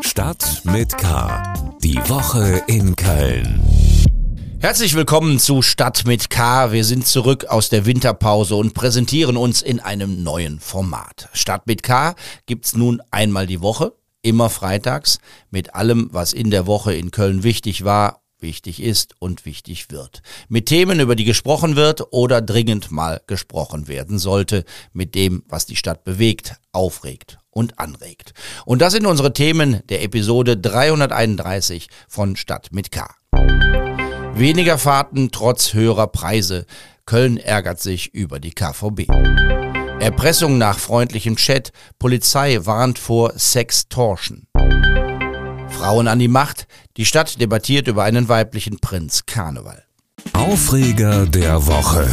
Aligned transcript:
Stadt 0.00 0.62
mit 0.64 0.96
K. 0.98 1.42
Die 1.82 1.96
Woche 2.08 2.62
in 2.66 2.96
Köln. 2.96 3.60
Herzlich 4.60 4.94
willkommen 4.94 5.38
zu 5.38 5.62
Stadt 5.62 6.04
mit 6.06 6.28
K. 6.28 6.72
Wir 6.72 6.84
sind 6.84 7.06
zurück 7.06 7.46
aus 7.46 7.68
der 7.68 7.86
Winterpause 7.86 8.56
und 8.56 8.74
präsentieren 8.74 9.36
uns 9.36 9.62
in 9.62 9.80
einem 9.80 10.22
neuen 10.22 10.60
Format. 10.60 11.28
Stadt 11.32 11.66
mit 11.66 11.82
K 11.82 12.14
gibt's 12.46 12.74
nun 12.74 13.00
einmal 13.10 13.46
die 13.46 13.62
Woche, 13.62 13.92
immer 14.22 14.50
freitags, 14.50 15.18
mit 15.50 15.74
allem, 15.74 16.08
was 16.12 16.32
in 16.32 16.50
der 16.50 16.66
Woche 16.66 16.94
in 16.94 17.10
Köln 17.10 17.42
wichtig 17.42 17.84
war 17.84 18.22
wichtig 18.38 18.82
ist 18.82 19.14
und 19.18 19.46
wichtig 19.46 19.90
wird. 19.90 20.20
Mit 20.50 20.66
Themen, 20.66 21.00
über 21.00 21.16
die 21.16 21.24
gesprochen 21.24 21.74
wird 21.74 22.12
oder 22.12 22.42
dringend 22.42 22.90
mal 22.90 23.22
gesprochen 23.26 23.88
werden 23.88 24.18
sollte, 24.18 24.64
mit 24.92 25.14
dem, 25.14 25.42
was 25.48 25.64
die 25.64 25.74
Stadt 25.74 26.04
bewegt, 26.04 26.56
aufregt 26.70 27.38
und 27.56 27.78
anregt. 27.78 28.34
Und 28.66 28.82
das 28.82 28.92
sind 28.92 29.06
unsere 29.06 29.32
Themen 29.32 29.80
der 29.88 30.02
Episode 30.02 30.58
331 30.58 31.88
von 32.06 32.36
Stadt 32.36 32.68
mit 32.70 32.92
K. 32.92 33.08
Weniger 34.34 34.76
Fahrten 34.76 35.30
trotz 35.32 35.72
höherer 35.72 36.08
Preise. 36.08 36.66
Köln 37.06 37.38
ärgert 37.38 37.80
sich 37.80 38.12
über 38.12 38.38
die 38.40 38.50
KVB. 38.50 39.08
Erpressung 40.00 40.58
nach 40.58 40.78
freundlichem 40.78 41.36
Chat. 41.36 41.72
Polizei 41.98 42.66
warnt 42.66 42.98
vor 42.98 43.32
Sextortion. 43.38 44.46
Frauen 45.70 46.08
an 46.08 46.18
die 46.18 46.28
Macht. 46.28 46.66
Die 46.98 47.06
Stadt 47.06 47.40
debattiert 47.40 47.88
über 47.88 48.04
einen 48.04 48.28
weiblichen 48.28 48.78
Prinz 48.78 49.24
Karneval. 49.24 49.84
Aufreger 50.34 51.24
der 51.26 51.66
Woche. 51.66 52.06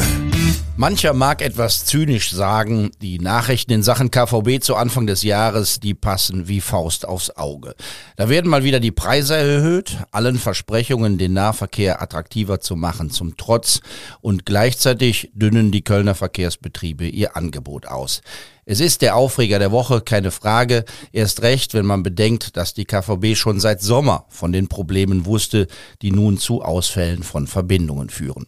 Mancher 0.76 1.14
mag 1.14 1.44
etwas 1.44 1.86
zynisch 1.86 2.32
sagen, 2.32 2.90
die 3.00 3.20
Nachrichten 3.20 3.72
in 3.72 3.84
Sachen 3.84 4.10
KVB 4.10 4.60
zu 4.60 4.76
Anfang 4.76 5.06
des 5.06 5.22
Jahres, 5.22 5.80
die 5.80 5.94
passen 5.94 6.48
wie 6.48 6.62
Faust 6.62 7.08
aufs 7.08 7.30
Auge. 7.30 7.76
Da 8.16 8.28
werden 8.28 8.50
mal 8.50 8.64
wieder 8.64 8.80
die 8.80 8.92
Preise 8.92 9.36
erhöht, 9.36 10.00
allen 10.12 10.40
Versprechungen, 10.40 11.20
den 11.20 11.34
Nahverkehr 11.34 12.02
attraktiver 12.02 12.60
zu 12.60 12.76
machen, 12.76 13.12
zum 13.12 13.38
Trotz 13.38 13.82
und 14.20 14.48
gleichzeitig 14.48 15.32
dünnen 15.36 15.72
die 15.72 15.84
Kölner 15.84 16.16
Verkehrsbetriebe 16.16 17.08
ihr 17.08 17.38
Angebot 17.38 17.86
aus. 17.86 18.22
Es 18.66 18.80
ist 18.80 19.04
der 19.04 19.16
Aufreger 19.16 19.60
der 19.60 19.72
Woche, 19.72 20.02
keine 20.02 20.32
Frage. 20.32 20.86
Erst 21.12 21.44
recht, 21.44 21.76
wenn 21.76 21.86
man 21.86 22.02
bedenkt, 22.02 22.58
dass 22.58 22.74
die 22.74 22.86
KVB 22.86 23.36
schon 23.36 23.60
seit 23.60 23.82
Sommer 23.82 24.26
von 24.30 24.52
den 24.52 24.70
Problemen 24.70 25.26
wusste, 25.26 25.68
die 26.02 26.12
nun 26.12 26.40
zu 26.40 26.64
Ausfällen 26.64 27.22
von 27.22 27.46
Verbindungen 27.46 28.10
führen. 28.10 28.48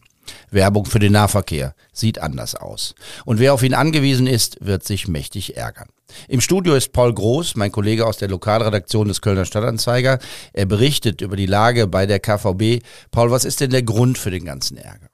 Werbung 0.50 0.84
für 0.86 0.98
den 0.98 1.12
Nahverkehr 1.12 1.74
sieht 1.92 2.20
anders 2.20 2.54
aus. 2.54 2.94
Und 3.24 3.38
wer 3.38 3.54
auf 3.54 3.62
ihn 3.62 3.74
angewiesen 3.74 4.26
ist, 4.26 4.58
wird 4.60 4.84
sich 4.84 5.08
mächtig 5.08 5.56
ärgern. 5.56 5.88
Im 6.28 6.40
Studio 6.40 6.74
ist 6.74 6.92
Paul 6.92 7.12
Groß, 7.12 7.56
mein 7.56 7.72
Kollege 7.72 8.06
aus 8.06 8.16
der 8.18 8.28
Lokalredaktion 8.28 9.08
des 9.08 9.20
Kölner 9.20 9.44
Stadtanzeiger. 9.44 10.18
Er 10.52 10.66
berichtet 10.66 11.20
über 11.20 11.36
die 11.36 11.46
Lage 11.46 11.86
bei 11.86 12.06
der 12.06 12.20
KVB. 12.20 12.84
Paul, 13.10 13.30
was 13.30 13.44
ist 13.44 13.60
denn 13.60 13.70
der 13.70 13.82
Grund 13.82 14.18
für 14.18 14.30
den 14.30 14.44
ganzen 14.44 14.76
Ärger? 14.76 15.08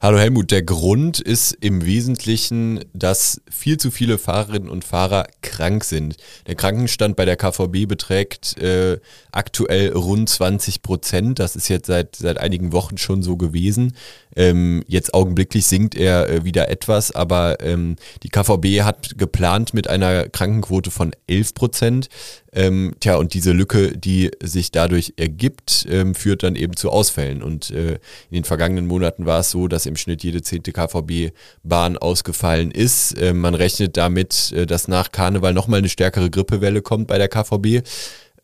Hallo 0.00 0.16
Helmut, 0.16 0.52
der 0.52 0.62
Grund 0.62 1.18
ist 1.18 1.56
im 1.60 1.84
Wesentlichen, 1.84 2.84
dass 2.92 3.40
viel 3.50 3.78
zu 3.78 3.90
viele 3.90 4.16
Fahrerinnen 4.16 4.68
und 4.68 4.84
Fahrer 4.84 5.26
krank 5.42 5.82
sind. 5.82 6.16
Der 6.46 6.54
Krankenstand 6.54 7.16
bei 7.16 7.24
der 7.24 7.34
KVB 7.34 7.88
beträgt 7.88 8.56
äh, 8.58 9.00
aktuell 9.32 9.90
rund 9.92 10.28
20 10.28 10.82
Prozent. 10.82 11.40
Das 11.40 11.56
ist 11.56 11.66
jetzt 11.66 11.88
seit, 11.88 12.14
seit 12.14 12.38
einigen 12.38 12.70
Wochen 12.70 12.96
schon 12.96 13.24
so 13.24 13.36
gewesen. 13.36 13.92
Ähm, 14.36 14.84
jetzt 14.86 15.14
augenblicklich 15.14 15.66
sinkt 15.66 15.96
er 15.96 16.28
äh, 16.28 16.44
wieder 16.44 16.68
etwas, 16.68 17.10
aber 17.10 17.60
ähm, 17.60 17.96
die 18.22 18.28
KVB 18.28 18.82
hat 18.84 19.18
geplant 19.18 19.74
mit 19.74 19.90
einer 19.90 20.28
Krankenquote 20.28 20.92
von 20.92 21.10
11 21.26 21.54
Prozent. 21.54 22.08
Ähm, 22.52 22.94
tja, 23.00 23.16
und 23.16 23.34
diese 23.34 23.52
Lücke, 23.52 23.98
die 23.98 24.30
sich 24.40 24.70
dadurch 24.70 25.14
ergibt, 25.16 25.86
ähm, 25.90 26.14
führt 26.14 26.44
dann 26.44 26.54
eben 26.54 26.76
zu 26.76 26.90
Ausfällen. 26.90 27.42
Und 27.42 27.70
äh, 27.70 27.94
in 28.30 28.34
den 28.34 28.44
vergangenen 28.44 28.86
Monaten 28.86 29.26
war 29.26 29.40
es 29.40 29.50
so, 29.50 29.66
dass 29.66 29.86
im 29.88 29.96
Schnitt 29.96 30.22
jede 30.22 30.42
zehnte 30.42 30.72
KVB-Bahn 30.72 31.96
ausgefallen 31.96 32.70
ist. 32.70 33.12
Äh, 33.12 33.34
man 33.34 33.54
rechnet 33.54 33.96
damit, 33.96 34.52
äh, 34.52 34.66
dass 34.66 34.88
nach 34.88 35.10
Karneval 35.10 35.52
nochmal 35.52 35.78
eine 35.78 35.88
stärkere 35.88 36.30
Grippewelle 36.30 36.82
kommt 36.82 37.08
bei 37.08 37.18
der 37.18 37.28
KVB. 37.28 37.82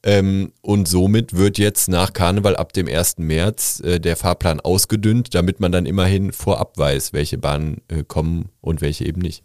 Ähm, 0.07 0.53
und 0.61 0.87
somit 0.87 1.35
wird 1.35 1.57
jetzt 1.57 1.89
nach 1.89 2.13
Karneval 2.13 2.57
ab 2.57 2.75
dem 2.75 2.89
1. 2.89 3.19
März 3.19 3.81
äh, 3.81 3.99
der 3.99 4.17
Fahrplan 4.17 4.61
ausgedünnt, 4.61 5.35
damit 5.35 5.61
man 5.61 5.73
dann 5.73 5.87
immerhin 5.87 6.33
vorab 6.33 6.77
weiß, 6.77 7.15
welche 7.15 7.39
Bahnen 7.39 7.81
äh, 7.89 8.05
kommen 8.07 8.51
und 8.61 8.83
welche 8.83 9.07
eben 9.07 9.23
nicht. 9.23 9.43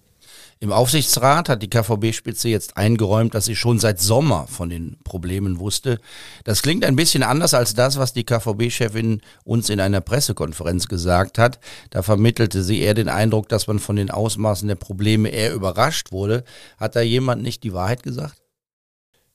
Im 0.61 0.73
Aufsichtsrat 0.73 1.47
hat 1.47 1.61
die 1.61 1.69
KVB-Spitze 1.69 2.49
jetzt 2.49 2.75
eingeräumt, 2.75 3.33
dass 3.33 3.45
sie 3.45 3.55
schon 3.55 3.79
seit 3.79 4.01
Sommer 4.01 4.45
von 4.47 4.69
den 4.69 4.97
Problemen 5.05 5.57
wusste. 5.57 5.99
Das 6.43 6.61
klingt 6.61 6.83
ein 6.83 6.97
bisschen 6.97 7.23
anders 7.23 7.53
als 7.53 7.75
das, 7.75 7.97
was 7.97 8.11
die 8.11 8.25
KVB-Chefin 8.25 9.21
uns 9.45 9.69
in 9.69 9.79
einer 9.79 10.01
Pressekonferenz 10.01 10.89
gesagt 10.89 11.37
hat. 11.37 11.59
Da 11.91 12.01
vermittelte 12.01 12.61
sie 12.61 12.81
eher 12.81 12.93
den 12.93 13.07
Eindruck, 13.07 13.47
dass 13.47 13.67
man 13.67 13.79
von 13.79 13.95
den 13.95 14.11
Ausmaßen 14.11 14.67
der 14.67 14.75
Probleme 14.75 15.29
eher 15.29 15.53
überrascht 15.53 16.11
wurde. 16.11 16.43
Hat 16.77 16.97
da 16.97 16.99
jemand 16.99 17.41
nicht 17.41 17.63
die 17.63 17.71
Wahrheit 17.71 18.03
gesagt? 18.03 18.35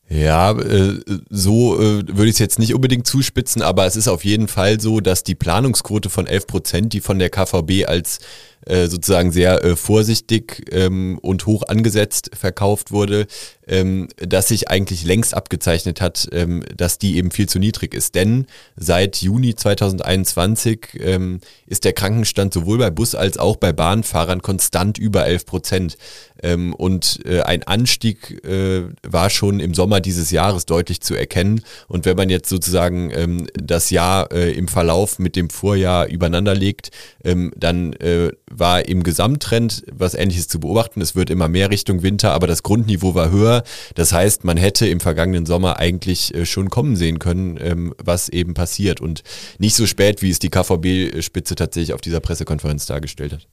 Ja, 0.07 0.53
äh, 0.53 1.01
so 1.31 1.81
äh, 1.81 2.07
würde 2.07 2.27
ich 2.27 2.35
es 2.35 2.39
jetzt 2.39 2.59
nicht 2.59 2.75
unbedingt 2.75 3.07
zuspitzen, 3.07 3.63
aber 3.63 3.87
es 3.87 3.97
ist 3.97 4.09
auf 4.09 4.23
jeden 4.25 4.49
Fall 4.49 4.79
so, 4.79 5.01
dass 5.01 5.25
die 5.25 5.35
Planungsquote 5.35 6.11
von 6.11 6.27
11 6.27 6.47
Prozent, 6.47 6.93
die 6.93 7.01
von 7.01 7.19
der 7.19 7.31
KVB 7.31 7.87
als 7.87 8.21
äh, 8.67 8.87
sozusagen 8.87 9.33
sehr 9.33 9.65
äh, 9.65 9.77
vorsichtig 9.77 10.67
ähm, 10.71 11.19
und 11.23 11.47
hoch 11.47 11.65
angesetzt 11.69 12.31
verkauft 12.35 12.93
wurde, 12.93 13.27
ähm, 13.67 14.09
dass 14.17 14.49
sich 14.49 14.69
eigentlich 14.69 15.05
längst 15.05 15.35
abgezeichnet 15.35 16.01
hat, 16.01 16.29
ähm, 16.33 16.65
dass 16.77 16.99
die 16.99 17.17
eben 17.17 17.31
viel 17.31 17.49
zu 17.49 17.59
niedrig 17.59 17.95
ist. 17.95 18.15
Denn 18.15 18.47
seit 18.77 19.17
Juni 19.17 19.55
2021 19.55 21.01
ähm, 21.01 21.41
ist 21.67 21.85
der 21.85 21.93
Krankenstand 21.93 22.53
sowohl 22.55 22.79
bei 22.79 22.91
Bus- 22.91 23.15
als 23.15 23.39
auch 23.39 23.57
bei 23.57 23.73
Bahnfahrern 23.73 24.43
konstant 24.43 24.99
über 24.99 25.27
11 25.27 25.47
Prozent. 25.47 25.97
Ähm, 26.43 26.75
und 26.75 27.21
äh, 27.25 27.41
ein 27.41 27.63
Anstieg 27.63 28.45
äh, 28.45 28.83
war 29.03 29.31
schon 29.31 29.61
im 29.61 29.73
Sommer 29.73 30.01
dieses 30.01 30.31
Jahres 30.31 30.67
deutlich 30.67 31.01
zu 31.01 31.15
erkennen. 31.15 31.63
Und 31.89 32.05
wenn 32.05 32.17
man 32.17 32.29
jetzt 32.29 32.49
sozusagen 32.49 33.11
ähm, 33.13 33.47
das 33.55 33.91
Jahr 33.91 34.31
äh, 34.33 34.53
im 34.53 34.69
Verlauf 34.69 35.19
mit 35.19 35.37
dem 35.37 35.49
Vorjahr 35.49 36.07
übereinander 36.09 36.55
legt, 36.55 36.91
ähm, 37.25 37.53
dann 37.57 37.95
äh, 37.95 38.33
war 38.59 38.87
im 38.89 39.03
Gesamttrend 39.03 39.85
was 39.93 40.15
ähnliches 40.15 40.49
zu 40.49 40.61
beobachten. 40.61 41.01
Es 41.01 41.15
wird 41.15 41.31
immer 41.31 41.49
mehr 41.49 41.71
Richtung 41.71 42.03
Winter, 42.03 42.33
aber 42.33 42.47
das 42.47 42.63
Grundniveau 42.63 43.15
war 43.15 43.31
höher. 43.31 43.63
Das 43.95 44.13
heißt, 44.13 44.45
man 44.45 44.57
hätte 44.57 44.87
im 44.87 45.01
vergangenen 45.01 45.47
Sommer 45.47 45.79
eigentlich 45.79 46.35
äh, 46.35 46.47
schon 46.47 46.71
kommen 46.71 46.97
sehen 46.97 47.19
können, 47.19 47.59
ähm, 47.61 47.95
was 48.03 48.29
eben 48.29 48.55
passiert 48.55 49.01
und 49.01 49.23
nicht 49.59 49.75
so 49.75 49.87
spät, 49.87 50.23
wie 50.23 50.31
es 50.31 50.39
die 50.39 50.51
KVB-Spitze 50.51 51.55
tatsächlich 51.55 51.93
auf 51.93 52.01
dieser 52.01 52.21
Pressekonferenz 52.21 52.87
dargestellt 52.87 53.33
hat. 53.33 53.49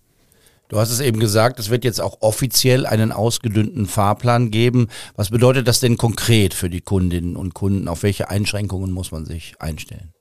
Du 0.72 0.80
hast 0.80 0.92
es 0.92 1.02
eben 1.02 1.20
gesagt, 1.20 1.60
es 1.60 1.70
wird 1.70 1.84
jetzt 1.84 2.00
auch 2.00 2.22
offiziell 2.22 2.86
einen 2.86 3.12
ausgedünnten 3.12 3.88
Fahrplan 3.88 4.52
geben. 4.52 4.88
Was 5.18 5.30
bedeutet 5.30 5.68
das 5.68 5.82
denn 5.82 5.98
konkret 5.98 6.54
für 6.54 6.70
die 6.70 6.80
Kundinnen 6.80 7.36
und 7.36 7.54
Kunden? 7.54 7.90
Auf 7.90 8.04
welche 8.04 8.30
Einschränkungen 8.30 8.92
muss 8.92 9.12
man 9.12 9.26
sich 9.26 9.56
einstellen? 9.60 10.14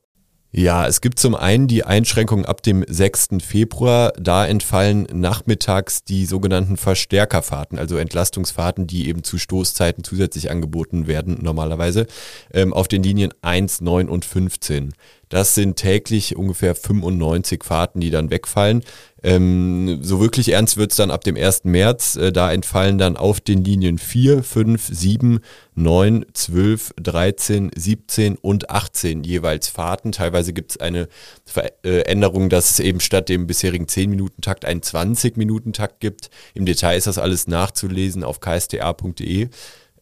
Ja, 0.52 0.84
es 0.84 1.00
gibt 1.00 1.20
zum 1.20 1.36
einen 1.36 1.68
die 1.68 1.84
Einschränkung 1.84 2.44
ab 2.44 2.60
dem 2.64 2.84
6. 2.88 3.38
Februar. 3.40 4.12
Da 4.18 4.44
entfallen 4.44 5.06
nachmittags 5.12 6.02
die 6.02 6.26
sogenannten 6.26 6.76
Verstärkerfahrten, 6.76 7.78
also 7.78 7.96
Entlastungsfahrten, 7.96 8.88
die 8.88 9.06
eben 9.06 9.22
zu 9.22 9.38
Stoßzeiten 9.38 10.02
zusätzlich 10.02 10.50
angeboten 10.50 11.06
werden 11.06 11.38
normalerweise, 11.40 12.08
ähm, 12.52 12.72
auf 12.72 12.88
den 12.88 13.04
Linien 13.04 13.32
1, 13.42 13.80
9 13.80 14.08
und 14.08 14.24
15. 14.24 14.92
Das 15.28 15.54
sind 15.54 15.76
täglich 15.76 16.34
ungefähr 16.34 16.74
95 16.74 17.62
Fahrten, 17.62 18.00
die 18.00 18.10
dann 18.10 18.30
wegfallen. 18.30 18.82
Ähm, 19.22 19.98
so 20.02 20.20
wirklich 20.20 20.50
ernst 20.50 20.76
wird's 20.76 20.96
dann 20.96 21.10
ab 21.10 21.24
dem 21.24 21.36
1. 21.36 21.64
März. 21.64 22.16
Äh, 22.16 22.32
da 22.32 22.52
entfallen 22.52 22.98
dann 22.98 23.16
auf 23.16 23.40
den 23.40 23.64
Linien 23.64 23.98
4, 23.98 24.42
5, 24.42 24.88
7, 24.90 25.40
9, 25.74 26.26
12, 26.32 26.94
13, 27.00 27.70
17 27.74 28.36
und 28.36 28.70
18 28.70 29.24
jeweils 29.24 29.68
Fahrten. 29.68 30.12
Teilweise 30.12 30.52
gibt's 30.52 30.78
eine 30.78 31.08
Veränderung, 31.44 32.48
dass 32.48 32.70
es 32.70 32.80
eben 32.80 33.00
statt 33.00 33.28
dem 33.28 33.46
bisherigen 33.46 33.86
10-Minuten-Takt 33.86 34.64
einen 34.64 34.80
20-Minuten-Takt 34.80 36.00
gibt. 36.00 36.30
Im 36.54 36.66
Detail 36.66 36.96
ist 36.96 37.06
das 37.06 37.18
alles 37.18 37.46
nachzulesen 37.46 38.24
auf 38.24 38.40
ksta.de. 38.40 39.48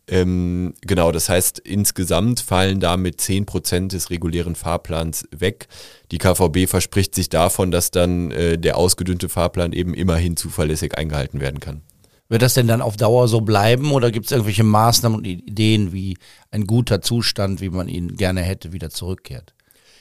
Ähm, 0.09 0.75
genau, 0.81 1.13
das 1.13 1.29
heißt, 1.29 1.59
insgesamt 1.59 2.41
fallen 2.41 2.81
damit 2.81 3.21
10% 3.21 3.89
des 3.89 4.11
regulären 4.11 4.55
Fahrplans 4.55 5.29
weg. 5.31 5.69
Die 6.11 6.19
KVB 6.19 6.67
verspricht 6.67 7.15
sich 7.15 7.29
davon, 7.29 7.71
dass 7.71 7.91
dann 7.91 8.31
äh, 8.31 8.59
der 8.59 8.79
ausgedünnte 8.79 9.29
Fahrplan 9.29 9.73
eben 9.73 9.93
immerhin 9.93 10.37
zuverlässig 10.37 10.97
eingehalten 10.97 11.41
werden 11.41 11.61
kann. 11.61 11.83
Wird 12.31 12.43
das 12.43 12.55
denn 12.55 12.67
dann 12.67 12.83
auf 12.83 12.97
Dauer 12.97 13.29
so 13.29 13.41
bleiben 13.41 13.93
oder 13.93 14.11
gibt 14.11 14.27
es 14.27 14.33
irgendwelche 14.33 14.65
Maßnahmen 14.65 15.19
und 15.19 15.27
Ideen, 15.27 15.93
wie 15.93 16.19
ein 16.51 16.67
guter 16.67 17.01
Zustand, 17.01 17.61
wie 17.61 17.71
man 17.71 17.89
ihn 17.89 18.17
gerne 18.17 18.43
hätte, 18.43 18.73
wieder 18.73 18.91
zurückkehrt? 18.91 19.55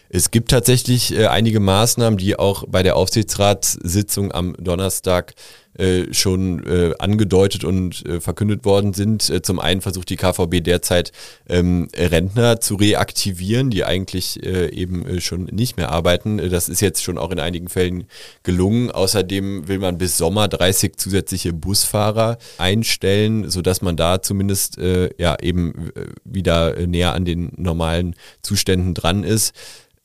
Es 0.09 0.31
gibt 0.31 0.49
tatsächlich 0.51 1.13
äh, 1.13 1.27
einige 1.27 1.59
Maßnahmen, 1.59 2.17
die 2.17 2.37
auch 2.37 2.63
bei 2.67 2.83
der 2.83 2.95
Aufsichtsratssitzung 2.95 4.31
am 4.31 4.55
Donnerstag 4.57 5.33
äh, 5.77 6.11
schon 6.11 6.65
äh, 6.65 6.93
angedeutet 6.97 7.63
und 7.63 8.03
äh, 8.07 8.19
verkündet 8.19 8.65
worden 8.65 8.93
sind. 8.93 9.29
Äh, 9.29 9.43
zum 9.43 9.59
einen 9.59 9.81
versucht 9.81 10.09
die 10.09 10.15
KVB 10.15 10.63
derzeit 10.63 11.11
ähm, 11.47 11.87
Rentner 11.95 12.59
zu 12.59 12.75
reaktivieren, 12.75 13.69
die 13.69 13.83
eigentlich 13.83 14.43
eben 14.43 15.21
schon 15.21 15.45
nicht 15.45 15.77
mehr 15.77 15.91
arbeiten. 15.91 16.37
Das 16.49 16.69
ist 16.69 16.81
jetzt 16.81 17.03
schon 17.03 17.17
auch 17.17 17.31
in 17.31 17.39
einigen 17.39 17.67
Fällen 17.67 18.05
gelungen. 18.43 18.91
Außerdem 18.91 19.67
will 19.67 19.79
man 19.79 19.97
bis 19.97 20.17
Sommer 20.17 20.47
30 20.47 20.97
zusätzliche 20.97 21.53
Busfahrer 21.53 22.37
einstellen, 22.57 23.49
sodass 23.49 23.81
man 23.81 23.95
da 23.95 24.21
zumindest 24.21 24.77
ja 24.77 25.37
eben 25.41 25.91
wieder 26.23 26.77
äh, 26.77 26.87
näher 26.87 27.13
an 27.13 27.25
den 27.25 27.51
normalen 27.55 28.15
Zuständen 28.41 28.93
dran 28.93 29.23
ist. 29.23 29.53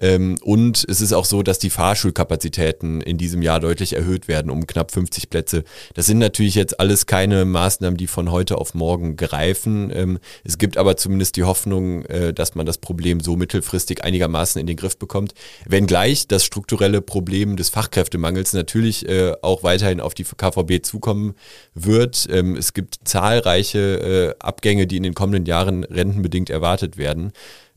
Ähm, 0.03 0.37
und 0.43 0.85
es 0.89 1.01
ist 1.01 1.13
auch 1.13 1.25
so, 1.25 1.43
dass 1.43 1.59
die 1.59 1.71
Fahrschulkapazitäten 1.71 3.01
in 3.01 3.17
diesem 3.17 3.41
Jahr 3.41 3.61
deutlich 3.61 3.95
erhöht 3.95 4.29
werden 4.29 4.51
um 4.51 4.67
knapp 4.67 4.91
50 4.91 5.31
Plätze. 5.31 5.65
Das 5.95 6.07
sind 6.07 6.19
natürlich 6.19 6.57
jetzt 6.57 6.79
alles 6.81 7.07
keine 7.07 7.45
Maßnahmen, 7.45 7.97
die 7.97 8.09
von 8.09 8.31
heute 8.31 8.59
auf 8.59 8.75
morgen 8.75 9.17
greifen. 9.17 9.91
Ähm, 9.95 10.19
es 10.45 10.59
gibt 10.59 10.77
aber 10.77 10.97
zumindest 10.97 11.37
die 11.37 11.45
Hoffnung, 11.45 12.05
äh, 12.07 12.35
dass 12.35 12.55
man 12.55 12.67
das 12.67 12.79
Problem 12.79 13.21
so 13.21 13.37
mittelfristig 13.37 14.03
einigermaßen 14.05 14.61
in 14.61 14.67
den 14.67 14.77
Griff 14.77 14.99
bekommt. 14.99 15.35
Wenngleich 15.67 16.27
das 16.27 16.45
strukturelle 16.45 17.01
Problem 17.01 17.57
des 17.57 17.69
Fachkräftemangels 17.69 18.53
natürlich 18.53 19.09
äh, 19.09 19.35
auch 19.41 19.63
weiterhin 19.63 20.01
auf 20.01 20.15
die 20.15 20.25
KVB 20.25 20.85
zukommen 20.85 21.35
wird. 21.75 22.27
Ähm, 22.31 22.57
es 22.57 22.75
gibt 22.75 22.99
zahlreiche 23.05 24.35
äh, 24.39 24.45
Abgänge, 24.45 24.89
die 24.89 24.97
in 24.97 25.05
den 25.05 25.15
kommenden 25.15 25.47
Jahren 25.47 25.85
rentenbedingt 25.85 26.51
erwartet 26.51 26.97
werden. 26.97 27.33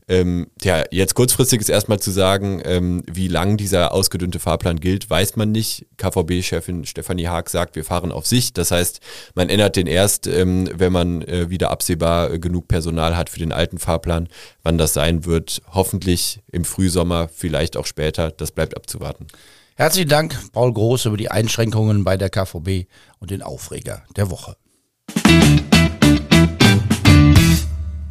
Ähm, 0.08 0.46
ja, 0.62 0.84
jetzt 0.92 1.14
kurzfristig 1.14 1.60
ist 1.60 1.68
erstmal 1.68 1.98
zu 1.98 2.12
sagen, 2.12 2.62
ähm, 2.64 3.02
wie 3.10 3.26
lang 3.26 3.56
dieser 3.56 3.92
ausgedünnte 3.92 4.38
Fahrplan 4.38 4.78
gilt, 4.78 5.10
weiß 5.10 5.34
man 5.34 5.50
nicht. 5.50 5.86
KVB-Chefin 5.96 6.84
Stefanie 6.84 7.26
Haag 7.26 7.50
sagt, 7.50 7.74
wir 7.74 7.84
fahren 7.84 8.12
auf 8.12 8.24
Sicht. 8.24 8.56
Das 8.56 8.70
heißt, 8.70 9.00
man 9.34 9.48
ändert 9.48 9.74
den 9.74 9.88
erst, 9.88 10.28
ähm, 10.28 10.70
wenn 10.72 10.92
man 10.92 11.22
äh, 11.22 11.50
wieder 11.50 11.72
absehbar 11.72 12.30
äh, 12.30 12.38
genug 12.38 12.68
Personal 12.68 13.16
hat 13.16 13.30
für 13.30 13.40
den 13.40 13.52
alten 13.52 13.78
Fahrplan. 13.78 14.28
Wann 14.62 14.78
das 14.78 14.94
sein 14.94 15.24
wird, 15.24 15.60
hoffentlich 15.72 16.40
im 16.52 16.64
Frühsommer, 16.64 17.28
vielleicht 17.28 17.76
auch 17.76 17.86
später. 17.86 18.30
Das 18.30 18.52
bleibt 18.52 18.76
abzuwarten. 18.76 19.26
Herzlichen 19.74 20.08
Dank, 20.08 20.38
Paul 20.52 20.72
Groß, 20.72 21.06
über 21.06 21.16
die 21.16 21.30
Einschränkungen 21.30 22.04
bei 22.04 22.16
der 22.16 22.30
KVB 22.30 22.86
und 23.18 23.30
den 23.32 23.42
Aufreger 23.42 24.04
der 24.16 24.30
Woche. 24.30 24.56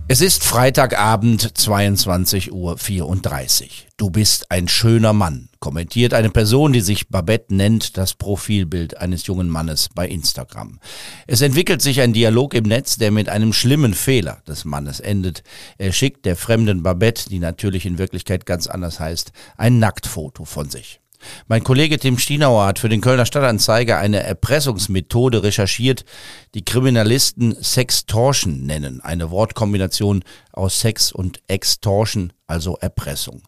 Es 0.07 0.21
ist 0.21 0.43
Freitagabend, 0.43 1.43
22.34 1.57 2.51
Uhr. 2.51 3.69
Du 3.97 4.11
bist 4.11 4.51
ein 4.51 4.67
schöner 4.67 5.13
Mann, 5.13 5.49
kommentiert 5.59 6.13
eine 6.13 6.29
Person, 6.29 6.73
die 6.73 6.81
sich 6.81 7.09
Babette 7.09 7.55
nennt, 7.55 7.97
das 7.97 8.13
Profilbild 8.13 8.97
eines 8.97 9.25
jungen 9.25 9.49
Mannes 9.49 9.89
bei 9.95 10.07
Instagram. 10.07 10.79
Es 11.25 11.41
entwickelt 11.41 11.81
sich 11.81 12.01
ein 12.01 12.13
Dialog 12.13 12.53
im 12.53 12.65
Netz, 12.65 12.97
der 12.97 13.09
mit 13.09 13.29
einem 13.29 13.51
schlimmen 13.51 13.95
Fehler 13.95 14.43
des 14.47 14.63
Mannes 14.63 14.99
endet. 14.99 15.41
Er 15.79 15.91
schickt 15.91 16.25
der 16.25 16.35
fremden 16.35 16.83
Babette, 16.83 17.27
die 17.27 17.39
natürlich 17.39 17.87
in 17.87 17.97
Wirklichkeit 17.97 18.45
ganz 18.45 18.67
anders 18.67 18.99
heißt, 18.99 19.31
ein 19.57 19.79
Nacktfoto 19.79 20.45
von 20.45 20.69
sich. 20.69 21.01
Mein 21.47 21.63
Kollege 21.63 21.97
Tim 21.97 22.17
Stienauer 22.17 22.65
hat 22.65 22.79
für 22.79 22.89
den 22.89 23.01
Kölner 23.01 23.25
Stadtanzeiger 23.25 23.97
eine 23.97 24.23
Erpressungsmethode 24.23 25.43
recherchiert, 25.43 26.05
die 26.53 26.65
Kriminalisten 26.65 27.55
Sextortion 27.61 28.65
nennen. 28.65 29.01
Eine 29.01 29.31
Wortkombination 29.31 30.23
aus 30.51 30.79
Sex 30.79 31.11
und 31.11 31.39
Extortion, 31.47 32.33
also 32.47 32.77
Erpressung. 32.77 33.41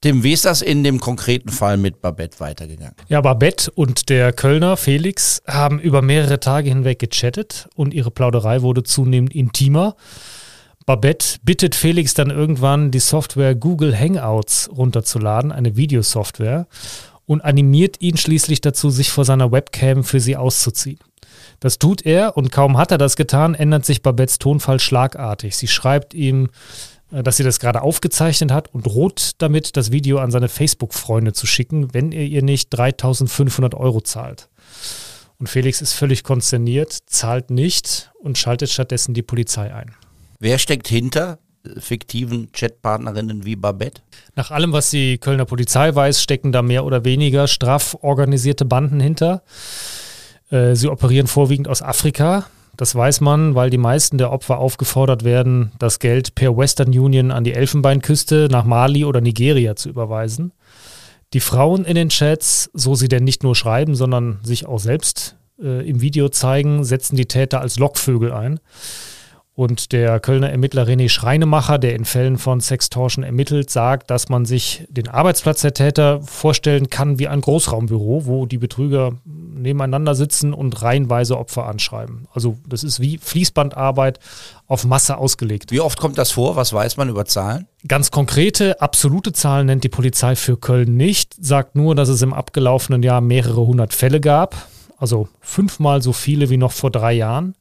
Tim, 0.00 0.22
wie 0.22 0.32
ist 0.32 0.44
das 0.44 0.62
in 0.62 0.84
dem 0.84 1.00
konkreten 1.00 1.48
Fall 1.48 1.76
mit 1.76 2.00
Babette 2.00 2.38
weitergegangen? 2.38 2.94
Ja, 3.08 3.20
Babette 3.20 3.68
und 3.72 4.08
der 4.08 4.32
Kölner 4.32 4.76
Felix 4.76 5.42
haben 5.44 5.80
über 5.80 6.02
mehrere 6.02 6.38
Tage 6.38 6.68
hinweg 6.68 7.00
gechattet 7.00 7.68
und 7.74 7.92
ihre 7.92 8.12
Plauderei 8.12 8.62
wurde 8.62 8.84
zunehmend 8.84 9.34
intimer. 9.34 9.96
Babette 10.88 11.36
bittet 11.42 11.74
Felix 11.74 12.14
dann 12.14 12.30
irgendwann, 12.30 12.90
die 12.90 12.98
Software 12.98 13.54
Google 13.54 13.94
Hangouts 13.94 14.70
runterzuladen, 14.74 15.52
eine 15.52 15.76
Videosoftware, 15.76 16.66
und 17.26 17.42
animiert 17.42 18.00
ihn 18.00 18.16
schließlich 18.16 18.62
dazu, 18.62 18.88
sich 18.88 19.10
vor 19.10 19.26
seiner 19.26 19.52
Webcam 19.52 20.02
für 20.02 20.18
sie 20.18 20.34
auszuziehen. 20.34 20.98
Das 21.60 21.78
tut 21.78 22.06
er 22.06 22.38
und 22.38 22.50
kaum 22.52 22.78
hat 22.78 22.90
er 22.90 22.96
das 22.96 23.16
getan, 23.16 23.54
ändert 23.54 23.84
sich 23.84 24.00
Babettes 24.00 24.38
Tonfall 24.38 24.80
schlagartig. 24.80 25.58
Sie 25.58 25.68
schreibt 25.68 26.14
ihm, 26.14 26.48
äh, 27.12 27.22
dass 27.22 27.36
sie 27.36 27.44
das 27.44 27.60
gerade 27.60 27.82
aufgezeichnet 27.82 28.50
hat 28.50 28.72
und 28.72 28.86
droht 28.86 29.32
damit, 29.42 29.76
das 29.76 29.92
Video 29.92 30.20
an 30.20 30.30
seine 30.30 30.48
Facebook-Freunde 30.48 31.34
zu 31.34 31.46
schicken, 31.46 31.92
wenn 31.92 32.12
er 32.12 32.24
ihr 32.24 32.42
nicht 32.42 32.70
3500 32.70 33.74
Euro 33.74 34.00
zahlt. 34.00 34.48
Und 35.38 35.50
Felix 35.50 35.82
ist 35.82 35.92
völlig 35.92 36.24
konsterniert, 36.24 36.96
zahlt 37.04 37.50
nicht 37.50 38.10
und 38.20 38.38
schaltet 38.38 38.70
stattdessen 38.70 39.12
die 39.12 39.22
Polizei 39.22 39.74
ein. 39.74 39.94
Wer 40.40 40.58
steckt 40.58 40.86
hinter 40.86 41.40
fiktiven 41.78 42.52
Chatpartnerinnen 42.52 43.44
wie 43.44 43.56
Babette? 43.56 44.02
Nach 44.36 44.52
allem, 44.52 44.72
was 44.72 44.90
die 44.90 45.18
Kölner 45.18 45.44
Polizei 45.44 45.92
weiß, 45.92 46.22
stecken 46.22 46.52
da 46.52 46.62
mehr 46.62 46.84
oder 46.84 47.04
weniger 47.04 47.48
straff 47.48 47.96
organisierte 48.02 48.64
Banden 48.64 49.00
hinter. 49.00 49.42
Äh, 50.50 50.76
sie 50.76 50.88
operieren 50.88 51.26
vorwiegend 51.26 51.66
aus 51.66 51.82
Afrika. 51.82 52.46
Das 52.76 52.94
weiß 52.94 53.20
man, 53.20 53.56
weil 53.56 53.70
die 53.70 53.78
meisten 53.78 54.16
der 54.18 54.30
Opfer 54.30 54.58
aufgefordert 54.58 55.24
werden, 55.24 55.72
das 55.80 55.98
Geld 55.98 56.36
per 56.36 56.56
Western 56.56 56.96
Union 56.96 57.32
an 57.32 57.42
die 57.42 57.54
Elfenbeinküste, 57.54 58.46
nach 58.48 58.64
Mali 58.64 59.04
oder 59.04 59.20
Nigeria 59.20 59.74
zu 59.74 59.88
überweisen. 59.88 60.52
Die 61.32 61.40
Frauen 61.40 61.84
in 61.84 61.96
den 61.96 62.10
Chats, 62.10 62.70
so 62.72 62.94
sie 62.94 63.08
denn 63.08 63.24
nicht 63.24 63.42
nur 63.42 63.56
schreiben, 63.56 63.96
sondern 63.96 64.38
sich 64.44 64.66
auch 64.66 64.78
selbst 64.78 65.36
äh, 65.60 65.86
im 65.88 66.00
Video 66.00 66.28
zeigen, 66.28 66.84
setzen 66.84 67.16
die 67.16 67.26
Täter 67.26 67.60
als 67.60 67.80
Lockvögel 67.80 68.32
ein. 68.32 68.60
Und 69.58 69.90
der 69.90 70.20
Kölner 70.20 70.50
Ermittler 70.50 70.86
René 70.86 71.08
Schreinemacher, 71.08 71.78
der 71.78 71.96
in 71.96 72.04
Fällen 72.04 72.38
von 72.38 72.60
Sextortion 72.60 73.24
ermittelt, 73.24 73.70
sagt, 73.70 74.08
dass 74.08 74.28
man 74.28 74.44
sich 74.44 74.86
den 74.88 75.08
Arbeitsplatz 75.08 75.62
der 75.62 75.74
Täter 75.74 76.22
vorstellen 76.22 76.90
kann 76.90 77.18
wie 77.18 77.26
ein 77.26 77.40
Großraumbüro, 77.40 78.26
wo 78.26 78.46
die 78.46 78.58
Betrüger 78.58 79.14
nebeneinander 79.24 80.14
sitzen 80.14 80.54
und 80.54 80.80
reihenweise 80.80 81.36
Opfer 81.36 81.66
anschreiben. 81.66 82.28
Also 82.32 82.56
das 82.68 82.84
ist 82.84 83.00
wie 83.00 83.18
Fließbandarbeit 83.18 84.20
auf 84.68 84.84
Masse 84.84 85.18
ausgelegt. 85.18 85.72
Wie 85.72 85.80
oft 85.80 85.98
kommt 85.98 86.18
das 86.18 86.30
vor? 86.30 86.54
Was 86.54 86.72
weiß 86.72 86.96
man 86.96 87.08
über 87.08 87.24
Zahlen? 87.24 87.66
Ganz 87.88 88.12
konkrete, 88.12 88.80
absolute 88.80 89.32
Zahlen 89.32 89.66
nennt 89.66 89.82
die 89.82 89.88
Polizei 89.88 90.36
für 90.36 90.56
Köln 90.56 90.96
nicht, 90.96 91.34
sagt 91.44 91.74
nur, 91.74 91.96
dass 91.96 92.08
es 92.08 92.22
im 92.22 92.32
abgelaufenen 92.32 93.02
Jahr 93.02 93.20
mehrere 93.20 93.66
hundert 93.66 93.92
Fälle 93.92 94.20
gab, 94.20 94.68
also 94.98 95.26
fünfmal 95.40 96.00
so 96.00 96.12
viele 96.12 96.48
wie 96.48 96.58
noch 96.58 96.70
vor 96.70 96.92
drei 96.92 97.14
Jahren. 97.14 97.56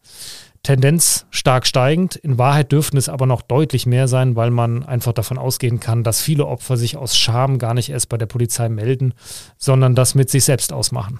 Tendenz 0.67 1.25
stark 1.29 1.65
steigend. 1.65 2.17
In 2.17 2.37
Wahrheit 2.37 2.73
dürften 2.73 2.97
es 2.97 3.07
aber 3.07 3.25
noch 3.25 3.41
deutlich 3.41 3.85
mehr 3.85 4.09
sein, 4.09 4.35
weil 4.35 4.51
man 4.51 4.83
einfach 4.83 5.13
davon 5.13 5.37
ausgehen 5.37 5.79
kann, 5.79 6.03
dass 6.03 6.19
viele 6.19 6.45
Opfer 6.45 6.75
sich 6.75 6.97
aus 6.97 7.17
Scham 7.17 7.57
gar 7.57 7.73
nicht 7.73 7.89
erst 7.89 8.09
bei 8.09 8.17
der 8.17 8.25
Polizei 8.25 8.67
melden, 8.67 9.13
sondern 9.57 9.95
das 9.95 10.13
mit 10.13 10.29
sich 10.29 10.43
selbst 10.43 10.73
ausmachen. 10.73 11.19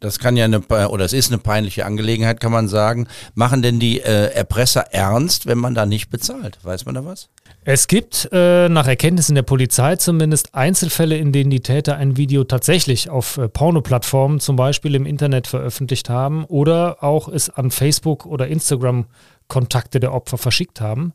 Das 0.00 0.18
kann 0.18 0.36
ja 0.36 0.46
eine, 0.46 0.62
oder 0.88 1.04
es 1.04 1.12
ist 1.12 1.30
eine 1.30 1.38
peinliche 1.38 1.86
Angelegenheit, 1.86 2.40
kann 2.40 2.50
man 2.50 2.66
sagen. 2.66 3.06
Machen 3.34 3.62
denn 3.62 3.78
die 3.78 4.00
äh, 4.00 4.32
Erpresser 4.32 4.92
ernst, 4.92 5.46
wenn 5.46 5.58
man 5.58 5.76
da 5.76 5.86
nicht 5.86 6.10
bezahlt? 6.10 6.58
Weiß 6.64 6.84
man 6.84 6.96
da 6.96 7.04
was? 7.04 7.28
Es 7.70 7.86
gibt 7.86 8.30
äh, 8.32 8.70
nach 8.70 8.86
Erkenntnissen 8.86 9.34
der 9.34 9.42
Polizei 9.42 9.96
zumindest 9.96 10.54
Einzelfälle, 10.54 11.18
in 11.18 11.32
denen 11.32 11.50
die 11.50 11.60
Täter 11.60 11.98
ein 11.98 12.16
Video 12.16 12.44
tatsächlich 12.44 13.10
auf 13.10 13.36
äh, 13.36 13.46
Pornoplattformen 13.46 14.40
zum 14.40 14.56
Beispiel 14.56 14.94
im 14.94 15.04
Internet 15.04 15.46
veröffentlicht 15.46 16.08
haben 16.08 16.46
oder 16.46 17.04
auch 17.04 17.28
es 17.28 17.50
an 17.50 17.70
Facebook 17.70 18.24
oder 18.24 18.48
Instagram 18.48 19.04
Kontakte 19.48 20.00
der 20.00 20.14
Opfer 20.14 20.38
verschickt 20.38 20.80
haben. 20.80 21.12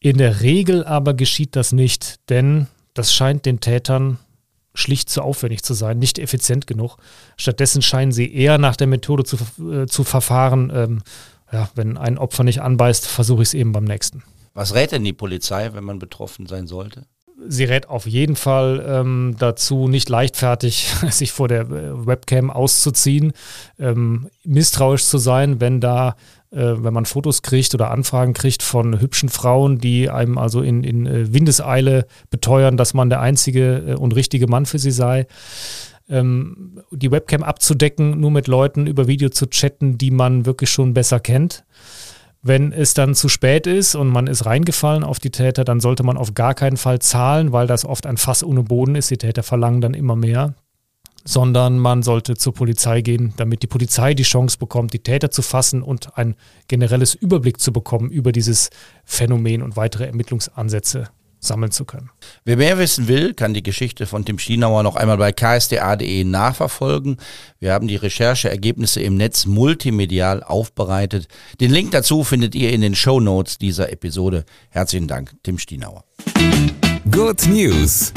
In 0.00 0.18
der 0.18 0.40
Regel 0.40 0.84
aber 0.84 1.14
geschieht 1.14 1.54
das 1.54 1.70
nicht, 1.70 2.16
denn 2.30 2.66
das 2.94 3.14
scheint 3.14 3.46
den 3.46 3.60
Tätern 3.60 4.18
schlicht 4.74 5.08
zu 5.08 5.22
aufwendig 5.22 5.62
zu 5.62 5.72
sein, 5.74 6.00
nicht 6.00 6.18
effizient 6.18 6.66
genug. 6.66 6.96
Stattdessen 7.36 7.80
scheinen 7.80 8.10
sie 8.10 8.34
eher 8.34 8.58
nach 8.58 8.74
der 8.74 8.88
Methode 8.88 9.22
zu, 9.22 9.36
äh, 9.64 9.86
zu 9.86 10.02
verfahren, 10.02 10.72
ähm, 10.74 11.02
ja, 11.52 11.70
wenn 11.76 11.96
ein 11.96 12.18
Opfer 12.18 12.42
nicht 12.42 12.60
anbeißt, 12.60 13.06
versuche 13.06 13.42
ich 13.42 13.50
es 13.50 13.54
eben 13.54 13.70
beim 13.70 13.84
nächsten. 13.84 14.24
Was 14.56 14.74
rät 14.74 14.90
denn 14.90 15.04
die 15.04 15.12
Polizei, 15.12 15.74
wenn 15.74 15.84
man 15.84 15.98
betroffen 15.98 16.46
sein 16.46 16.66
sollte? 16.66 17.04
Sie 17.46 17.64
rät 17.64 17.90
auf 17.90 18.06
jeden 18.06 18.36
Fall 18.36 18.82
ähm, 18.88 19.36
dazu, 19.38 19.86
nicht 19.86 20.08
leichtfertig 20.08 20.94
sich 21.10 21.30
vor 21.30 21.46
der 21.46 21.60
äh, 21.60 22.06
Webcam 22.06 22.50
auszuziehen, 22.50 23.34
ähm, 23.78 24.30
misstrauisch 24.44 25.04
zu 25.04 25.18
sein, 25.18 25.60
wenn 25.60 25.82
da, 25.82 26.16
äh, 26.52 26.72
wenn 26.78 26.94
man 26.94 27.04
Fotos 27.04 27.42
kriegt 27.42 27.74
oder 27.74 27.90
Anfragen 27.90 28.32
kriegt 28.32 28.62
von 28.62 28.98
hübschen 28.98 29.28
Frauen, 29.28 29.76
die 29.76 30.08
einem 30.08 30.38
also 30.38 30.62
in, 30.62 30.84
in 30.84 31.04
äh, 31.04 31.34
Windeseile 31.34 32.06
beteuern, 32.30 32.78
dass 32.78 32.94
man 32.94 33.10
der 33.10 33.20
einzige 33.20 33.84
äh, 33.88 33.94
und 33.96 34.16
richtige 34.16 34.46
Mann 34.46 34.64
für 34.64 34.78
sie 34.78 34.90
sei. 34.90 35.26
Ähm, 36.08 36.80
die 36.90 37.10
Webcam 37.10 37.42
abzudecken, 37.42 38.18
nur 38.18 38.30
mit 38.30 38.46
Leuten 38.46 38.86
über 38.86 39.06
Video 39.06 39.28
zu 39.28 39.50
chatten, 39.50 39.98
die 39.98 40.10
man 40.10 40.46
wirklich 40.46 40.70
schon 40.70 40.94
besser 40.94 41.20
kennt. 41.20 41.66
Wenn 42.42 42.72
es 42.72 42.94
dann 42.94 43.14
zu 43.14 43.28
spät 43.28 43.66
ist 43.66 43.94
und 43.94 44.08
man 44.08 44.26
ist 44.28 44.46
reingefallen 44.46 45.02
auf 45.02 45.18
die 45.18 45.30
Täter, 45.30 45.64
dann 45.64 45.80
sollte 45.80 46.04
man 46.04 46.16
auf 46.16 46.34
gar 46.34 46.54
keinen 46.54 46.76
Fall 46.76 47.00
zahlen, 47.00 47.52
weil 47.52 47.66
das 47.66 47.84
oft 47.84 48.06
ein 48.06 48.16
Fass 48.18 48.44
ohne 48.44 48.62
Boden 48.62 48.94
ist. 48.94 49.10
Die 49.10 49.18
Täter 49.18 49.42
verlangen 49.42 49.80
dann 49.80 49.94
immer 49.94 50.16
mehr. 50.16 50.54
sondern 51.28 51.78
man 51.78 52.04
sollte 52.04 52.36
zur 52.36 52.54
Polizei 52.54 53.00
gehen, 53.00 53.34
damit 53.36 53.64
die 53.64 53.66
Polizei 53.66 54.14
die 54.14 54.22
Chance 54.22 54.58
bekommt, 54.58 54.92
die 54.92 55.00
Täter 55.00 55.30
zu 55.30 55.42
fassen 55.42 55.82
und 55.82 56.16
ein 56.16 56.36
generelles 56.68 57.14
Überblick 57.14 57.60
zu 57.60 57.72
bekommen 57.72 58.10
über 58.10 58.30
dieses 58.30 58.70
Phänomen 59.04 59.60
und 59.62 59.76
weitere 59.76 60.06
Ermittlungsansätze 60.06 61.08
sammeln 61.46 61.72
zu 61.72 61.84
können. 61.84 62.10
Wer 62.44 62.56
mehr 62.56 62.78
wissen 62.78 63.08
will, 63.08 63.34
kann 63.34 63.54
die 63.54 63.62
Geschichte 63.62 64.06
von 64.06 64.24
Tim 64.24 64.38
Stienauer 64.38 64.82
noch 64.82 64.96
einmal 64.96 65.16
bei 65.16 65.32
ksda.de 65.32 66.24
nachverfolgen. 66.24 67.16
Wir 67.58 67.72
haben 67.72 67.88
die 67.88 67.96
Rechercheergebnisse 67.96 69.00
im 69.00 69.16
Netz 69.16 69.46
multimedial 69.46 70.42
aufbereitet. 70.42 71.28
Den 71.60 71.70
Link 71.70 71.92
dazu 71.92 72.24
findet 72.24 72.54
ihr 72.54 72.72
in 72.72 72.80
den 72.80 72.94
Show 72.94 73.20
Notes 73.20 73.58
dieser 73.58 73.92
Episode. 73.92 74.44
Herzlichen 74.70 75.08
Dank, 75.08 75.34
Tim 75.42 75.58
Stienauer. 75.58 76.04
Good 77.16 77.46
News. 77.48 78.12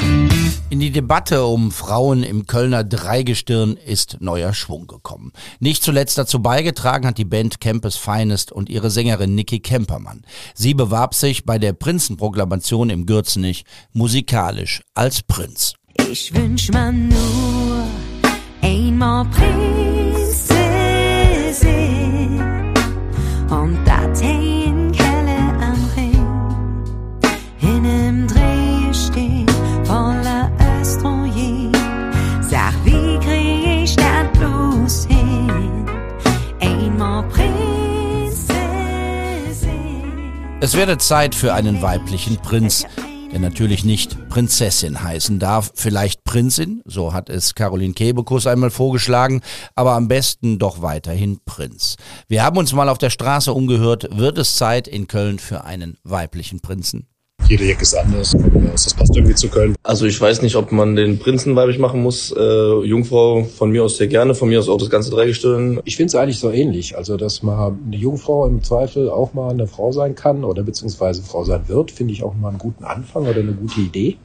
In 0.68 0.78
die 0.78 0.90
Debatte 0.90 1.46
um 1.46 1.72
Frauen 1.72 2.22
im 2.22 2.46
Kölner 2.46 2.84
Dreigestirn 2.84 3.78
ist 3.78 4.18
neuer 4.20 4.52
Schwung 4.52 4.86
gekommen. 4.86 5.32
Nicht 5.58 5.82
zuletzt 5.82 6.18
dazu 6.18 6.42
beigetragen 6.42 7.06
hat 7.06 7.16
die 7.16 7.24
Band 7.24 7.62
Campus 7.62 7.96
Finest 7.96 8.52
und 8.52 8.68
ihre 8.68 8.90
Sängerin 8.90 9.34
Niki 9.34 9.60
Kempermann. 9.60 10.20
Sie 10.54 10.74
bewarb 10.74 11.14
sich 11.14 11.46
bei 11.46 11.58
der 11.58 11.72
Prinzenproklamation 11.72 12.90
im 12.90 13.06
Gürzenich 13.06 13.64
musikalisch 13.94 14.82
als 14.92 15.22
Prinz. 15.22 15.72
Ich 16.10 16.34
wünsch 16.34 16.70
mir 16.70 16.92
nur 16.92 17.86
einmal 18.60 19.24
Prinz 19.30 20.46
zu 20.46 21.54
sehen 21.54 22.38
und 23.48 23.79
Es 40.62 40.74
werde 40.74 40.98
Zeit 40.98 41.34
für 41.34 41.54
einen 41.54 41.80
weiblichen 41.80 42.36
Prinz, 42.36 42.84
der 43.32 43.38
natürlich 43.38 43.82
nicht 43.82 44.28
Prinzessin 44.28 45.02
heißen 45.02 45.38
darf, 45.38 45.72
vielleicht 45.74 46.22
Prinzin, 46.22 46.82
so 46.84 47.14
hat 47.14 47.30
es 47.30 47.54
Caroline 47.54 47.94
Kebekus 47.94 48.46
einmal 48.46 48.70
vorgeschlagen, 48.70 49.40
aber 49.74 49.92
am 49.92 50.06
besten 50.06 50.58
doch 50.58 50.82
weiterhin 50.82 51.40
Prinz. 51.46 51.96
Wir 52.28 52.44
haben 52.44 52.58
uns 52.58 52.74
mal 52.74 52.90
auf 52.90 52.98
der 52.98 53.08
Straße 53.08 53.54
umgehört, 53.54 54.06
wird 54.18 54.36
es 54.36 54.56
Zeit 54.56 54.86
in 54.86 55.06
Köln 55.06 55.38
für 55.38 55.64
einen 55.64 55.96
weiblichen 56.04 56.60
Prinzen? 56.60 57.09
Jede 57.50 57.64
Jack 57.64 57.82
ist 57.82 57.94
anders. 57.94 58.32
Das 58.72 58.94
passt 58.94 59.16
irgendwie 59.16 59.34
zu 59.34 59.48
Köln. 59.48 59.74
Also 59.82 60.06
ich 60.06 60.20
weiß 60.20 60.40
nicht, 60.42 60.54
ob 60.54 60.70
man 60.70 60.94
den 60.94 61.18
Prinzen 61.18 61.56
weiblich 61.56 61.80
machen 61.80 62.00
muss. 62.00 62.30
Äh, 62.30 62.84
Jungfrau 62.84 63.42
von 63.42 63.72
mir 63.72 63.82
aus 63.82 63.96
sehr 63.96 64.06
gerne, 64.06 64.36
von 64.36 64.48
mir 64.48 64.60
aus 64.60 64.68
auch 64.68 64.78
das 64.78 64.88
ganze 64.88 65.10
Dreigestirn. 65.10 65.80
Ich 65.84 65.96
finde 65.96 66.10
es 66.10 66.14
eigentlich 66.14 66.38
so 66.38 66.52
ähnlich. 66.52 66.96
Also, 66.96 67.16
dass 67.16 67.42
mal 67.42 67.76
eine 67.84 67.96
Jungfrau 67.96 68.46
im 68.46 68.62
Zweifel 68.62 69.10
auch 69.10 69.34
mal 69.34 69.50
eine 69.50 69.66
Frau 69.66 69.90
sein 69.90 70.14
kann 70.14 70.44
oder 70.44 70.62
beziehungsweise 70.62 71.22
Frau 71.22 71.42
sein 71.42 71.62
wird, 71.66 71.90
finde 71.90 72.12
ich 72.12 72.22
auch 72.22 72.36
mal 72.36 72.50
einen 72.50 72.58
guten 72.58 72.84
Anfang 72.84 73.26
oder 73.26 73.40
eine 73.40 73.52
gute 73.52 73.80
Idee. 73.80 74.16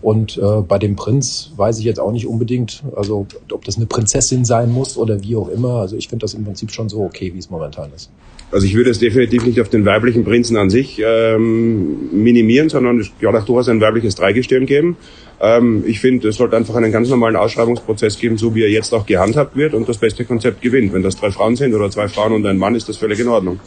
Und 0.00 0.38
äh, 0.38 0.62
bei 0.62 0.78
dem 0.78 0.96
Prinz 0.96 1.52
weiß 1.56 1.78
ich 1.78 1.84
jetzt 1.84 2.00
auch 2.00 2.12
nicht 2.12 2.26
unbedingt, 2.26 2.84
also 2.96 3.26
ob 3.52 3.66
das 3.66 3.76
eine 3.76 3.84
Prinzessin 3.84 4.46
sein 4.46 4.72
muss 4.72 4.96
oder 4.96 5.22
wie 5.22 5.36
auch 5.36 5.48
immer. 5.48 5.80
Also 5.80 5.96
ich 5.96 6.08
finde 6.08 6.24
das 6.24 6.32
im 6.32 6.46
Prinzip 6.46 6.70
schon 6.70 6.88
so 6.88 7.02
okay, 7.02 7.34
wie 7.34 7.38
es 7.38 7.50
momentan 7.50 7.90
ist. 7.94 8.10
Also 8.52 8.66
ich 8.66 8.74
würde 8.74 8.90
es 8.90 9.00
definitiv 9.00 9.44
nicht 9.44 9.60
auf 9.60 9.68
den 9.68 9.84
weiblichen 9.84 10.24
Prinzen 10.24 10.56
an 10.56 10.70
sich 10.70 11.02
ähm, 11.04 12.22
minimieren, 12.22 12.68
sondern 12.68 13.00
es 13.00 13.10
ja 13.20 13.30
auch 13.30 13.44
durchaus 13.44 13.68
ein 13.68 13.80
weibliches 13.80 14.14
Dreigestirn 14.14 14.66
geben. 14.66 14.96
Ähm, 15.40 15.82
ich 15.86 16.00
finde, 16.00 16.28
es 16.28 16.36
sollte 16.36 16.56
einfach 16.56 16.76
einen 16.76 16.92
ganz 16.92 17.10
normalen 17.10 17.36
Ausschreibungsprozess 17.36 18.18
geben, 18.18 18.38
so 18.38 18.54
wie 18.54 18.62
er 18.62 18.70
jetzt 18.70 18.94
auch 18.94 19.04
gehandhabt 19.04 19.56
wird 19.56 19.74
und 19.74 19.88
das 19.88 19.98
beste 19.98 20.24
Konzept 20.24 20.62
gewinnt. 20.62 20.92
Wenn 20.92 21.02
das 21.02 21.16
drei 21.16 21.30
Frauen 21.30 21.56
sind 21.56 21.74
oder 21.74 21.90
zwei 21.90 22.08
Frauen 22.08 22.32
und 22.32 22.46
ein 22.46 22.56
Mann, 22.56 22.74
ist 22.74 22.88
das 22.88 22.96
völlig 22.96 23.18
in 23.18 23.28
Ordnung. 23.28 23.58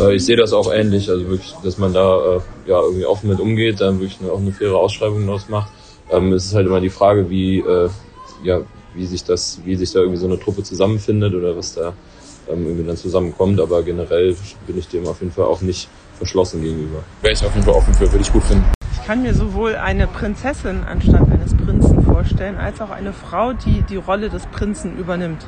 Äh, 0.00 0.16
ich 0.16 0.24
sehe 0.24 0.36
das 0.36 0.52
auch 0.52 0.72
ähnlich, 0.72 1.08
also 1.08 1.28
wirklich, 1.28 1.54
dass 1.62 1.78
man 1.78 1.94
da 1.94 2.36
äh, 2.36 2.70
ja 2.70 2.80
irgendwie 2.82 3.06
offen 3.06 3.30
mit 3.30 3.38
umgeht, 3.38 3.80
dann 3.80 4.00
wirklich 4.00 4.18
eine, 4.20 4.32
auch 4.32 4.40
eine 4.40 4.52
faire 4.52 4.76
Ausschreibung 4.76 5.24
daraus 5.24 5.48
macht. 5.48 5.70
Ähm, 6.10 6.32
es 6.32 6.46
ist 6.46 6.54
halt 6.54 6.66
immer 6.66 6.80
die 6.80 6.90
Frage, 6.90 7.30
wie 7.30 7.60
äh, 7.60 7.88
ja 8.42 8.62
wie 8.94 9.06
sich 9.06 9.24
das, 9.24 9.60
wie 9.64 9.74
sich 9.76 9.92
da 9.92 10.00
irgendwie 10.00 10.20
so 10.20 10.26
eine 10.26 10.38
Truppe 10.38 10.62
zusammenfindet 10.62 11.34
oder 11.34 11.56
was 11.56 11.74
da 11.74 11.94
ähm, 12.48 12.66
irgendwie 12.66 12.86
dann 12.86 12.96
zusammenkommt. 12.96 13.60
Aber 13.60 13.82
generell 13.82 14.36
bin 14.66 14.78
ich 14.78 14.88
dem 14.88 15.06
auf 15.06 15.20
jeden 15.20 15.32
Fall 15.32 15.44
auch 15.44 15.60
nicht 15.60 15.88
verschlossen 16.16 16.62
gegenüber. 16.62 17.00
Wäre 17.22 17.34
ich 17.34 17.44
auf 17.44 17.54
jeden 17.54 17.64
Fall 17.64 17.74
offen 17.74 17.94
für, 17.94 18.10
würde 18.10 18.22
ich 18.22 18.32
gut 18.32 18.42
finden. 18.44 18.64
Ich 18.92 19.06
kann 19.06 19.22
mir 19.22 19.34
sowohl 19.34 19.76
eine 19.76 20.06
Prinzessin 20.06 20.84
anstatt 20.84 21.28
eines 21.30 21.54
Prinzen 21.54 22.02
vorstellen, 22.04 22.56
als 22.56 22.80
auch 22.80 22.90
eine 22.90 23.12
Frau, 23.12 23.52
die 23.52 23.82
die 23.82 23.96
Rolle 23.96 24.30
des 24.30 24.46
Prinzen 24.46 24.96
übernimmt. 24.96 25.46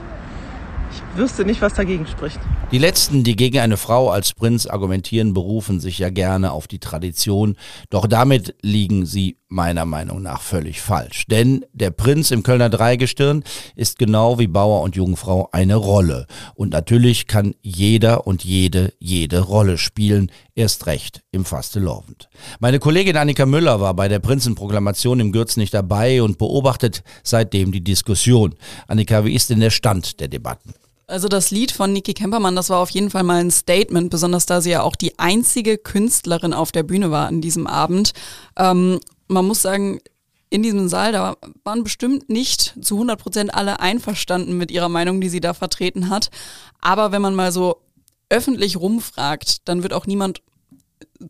Ich 0.92 1.02
wüsste 1.16 1.44
nicht, 1.44 1.62
was 1.62 1.75
dagegen 1.75 2.06
spricht. 2.06 2.38
Die 2.73 2.78
letzten, 2.78 3.25
die 3.25 3.37
gegen 3.37 3.58
eine 3.58 3.76
Frau 3.76 4.11
als 4.11 4.32
Prinz 4.32 4.66
argumentieren, 4.66 5.35
berufen 5.35 5.80
sich 5.80 5.99
ja 5.99 6.11
gerne 6.11 6.52
auf 6.52 6.66
die 6.66 6.80
Tradition, 6.80 7.56
doch 7.90 8.06
damit 8.06 8.54
liegen 8.62 9.06
sie 9.06 9.38
meiner 9.49 9.85
Meinung 9.85 10.23
nach 10.23 10.42
völlig 10.42 10.80
falsch. 10.80 11.26
Denn 11.26 11.64
der 11.73 11.90
Prinz 11.90 12.32
im 12.32 12.42
Kölner 12.42 12.68
Dreigestirn 12.68 13.44
ist 13.76 13.99
genau 13.99 14.40
wie 14.40 14.49
Bauer 14.49 14.82
und 14.82 14.96
Jungfrau 14.96 15.49
eine 15.52 15.76
Rolle. 15.76 16.26
Und 16.56 16.70
natürlich 16.70 17.28
kann 17.28 17.54
jeder 17.62 18.26
und 18.26 18.42
jede 18.44 18.92
jede 18.99 19.40
Rolle 19.40 19.78
spielen, 19.78 20.30
erst 20.54 20.87
recht 20.87 21.23
im 21.30 21.44
Fastelovend. 21.44 22.28
Meine 22.58 22.78
Kollegin 22.78 23.16
Annika 23.16 23.46
Müller 23.46 23.80
war 23.80 23.94
bei 23.94 24.08
der 24.08 24.18
Prinzenproklamation 24.18 25.20
im 25.20 25.32
Gürz 25.32 25.56
nicht 25.56 25.75
dabei 25.75 26.23
und 26.23 26.38
beobachtet 26.38 27.02
seitdem 27.23 27.73
die 27.73 27.85
Diskussion. 27.85 28.54
Annika, 28.88 29.25
wie 29.25 29.35
ist 29.35 29.50
denn 29.50 29.61
der 29.61 29.70
Stand 29.70 30.20
der 30.20 30.28
Debatten? 30.28 30.75
Also 31.08 31.28
das 31.28 31.52
Lied 31.52 31.70
von 31.70 31.92
Niki 31.92 32.14
Kempermann, 32.14 32.56
das 32.56 32.68
war 32.68 32.80
auf 32.80 32.90
jeden 32.90 33.10
Fall 33.10 33.22
mal 33.22 33.40
ein 33.40 33.52
Statement, 33.52 34.10
besonders 34.10 34.44
da 34.46 34.60
sie 34.60 34.70
ja 34.70 34.82
auch 34.82 34.96
die 34.96 35.18
einzige 35.20 35.78
Künstlerin 35.78 36.52
auf 36.52 36.72
der 36.72 36.82
Bühne 36.82 37.12
war 37.12 37.28
an 37.28 37.40
diesem 37.40 37.68
Abend. 37.68 38.12
Ähm, 38.56 38.98
man 39.28 39.46
muss 39.46 39.62
sagen, 39.62 40.00
in 40.50 40.64
diesem 40.64 40.88
Saal, 40.88 41.12
da 41.12 41.36
waren 41.62 41.84
bestimmt 41.84 42.28
nicht 42.28 42.75
zu 42.80 42.94
100 42.96 43.20
Prozent 43.20 43.54
alle 43.54 43.78
einverstanden 43.78 44.58
mit 44.58 44.72
ihrer 44.72 44.88
Meinung, 44.88 45.20
die 45.20 45.28
sie 45.28 45.40
da 45.40 45.54
vertreten 45.54 46.10
hat. 46.10 46.30
Aber 46.80 47.12
wenn 47.12 47.22
man 47.22 47.36
mal 47.36 47.52
so 47.52 47.82
öffentlich 48.28 48.76
rumfragt, 48.76 49.68
dann 49.68 49.84
wird 49.84 49.92
auch 49.92 50.06
niemand 50.06 50.42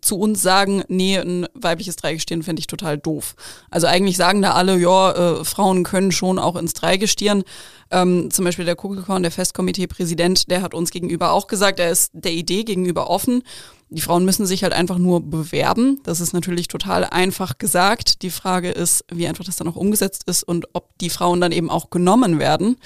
zu 0.00 0.18
uns 0.18 0.42
sagen, 0.42 0.82
nee, 0.88 1.16
ein 1.18 1.46
weibliches 1.54 1.96
Dreigestirn 1.96 2.42
fände 2.42 2.60
ich 2.60 2.66
total 2.66 2.98
doof. 2.98 3.34
Also 3.70 3.86
eigentlich 3.86 4.16
sagen 4.16 4.42
da 4.42 4.52
alle, 4.52 4.78
ja, 4.78 5.12
äh, 5.12 5.44
Frauen 5.44 5.84
können 5.84 6.12
schon 6.12 6.38
auch 6.38 6.56
ins 6.56 6.74
Dreigestirn. 6.74 7.44
Ähm, 7.90 8.30
zum 8.30 8.44
Beispiel 8.44 8.64
der 8.64 8.76
Kugelkorn, 8.76 9.22
der 9.22 9.32
Festkomitee-Präsident, 9.32 10.50
der 10.50 10.62
hat 10.62 10.74
uns 10.74 10.90
gegenüber 10.90 11.32
auch 11.32 11.46
gesagt, 11.46 11.78
er 11.78 11.90
ist 11.90 12.10
der 12.14 12.32
Idee 12.32 12.64
gegenüber 12.64 13.08
offen. 13.08 13.42
Die 13.88 14.00
Frauen 14.00 14.24
müssen 14.24 14.46
sich 14.46 14.64
halt 14.64 14.72
einfach 14.72 14.98
nur 14.98 15.20
bewerben. 15.20 16.00
Das 16.02 16.20
ist 16.20 16.32
natürlich 16.32 16.66
total 16.66 17.04
einfach 17.04 17.58
gesagt. 17.58 18.22
Die 18.22 18.30
Frage 18.30 18.70
ist, 18.70 19.04
wie 19.12 19.28
einfach 19.28 19.44
das 19.44 19.56
dann 19.56 19.68
auch 19.68 19.76
umgesetzt 19.76 20.24
ist 20.26 20.42
und 20.42 20.66
ob 20.72 20.98
die 20.98 21.10
Frauen 21.10 21.40
dann 21.40 21.52
eben 21.52 21.70
auch 21.70 21.90
genommen 21.90 22.40
werden. 22.40 22.76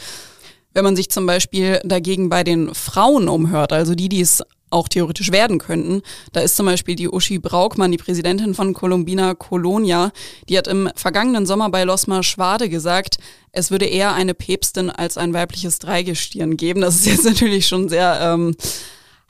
Wenn 0.75 0.85
man 0.85 0.97
sich 0.97 1.11
zum 1.11 1.27
Beispiel 1.27 1.81
dagegen 1.85 2.29
bei 2.29 2.45
den 2.45 2.75
Frauen 2.75 3.29
umhört, 3.29 3.73
also 3.73 3.95
die, 3.95 4.09
die 4.09 4.21
es 4.21 4.45
auch 4.71 4.89
theoretisch 4.89 5.33
werden 5.33 5.59
könnten. 5.59 6.03
Da 6.33 6.41
ist 6.41 6.57
zum 6.57 6.67
Beispiel 6.67 6.95
die 6.95 7.09
Uschi 7.09 7.39
Braukmann, 7.39 7.93
die 7.93 7.99
Präsidentin 7.99 8.55
von 8.55 8.73
Columbina 8.73 9.35
Colonia, 9.35 10.13
die 10.49 10.57
hat 10.57 10.69
im 10.69 10.89
vergangenen 10.95 11.47
Sommer 11.47 11.71
bei 11.71 11.85
Losma 11.85 12.23
Schwade 12.23 12.69
gesagt, 12.69 13.19
es 13.53 13.71
würde 13.71 13.87
eher 13.87 14.15
eine 14.15 14.35
Päpstin 14.35 14.91
als 14.91 15.19
ein 15.19 15.35
weibliches 15.35 15.79
Dreigestirn 15.81 16.57
geben. 16.57 16.81
Das 16.81 16.97
ist 16.97 17.07
jetzt 17.07 17.25
natürlich 17.25 17.67
schon 17.67 17.89
sehr 17.89 18.19
ähm, 18.21 18.55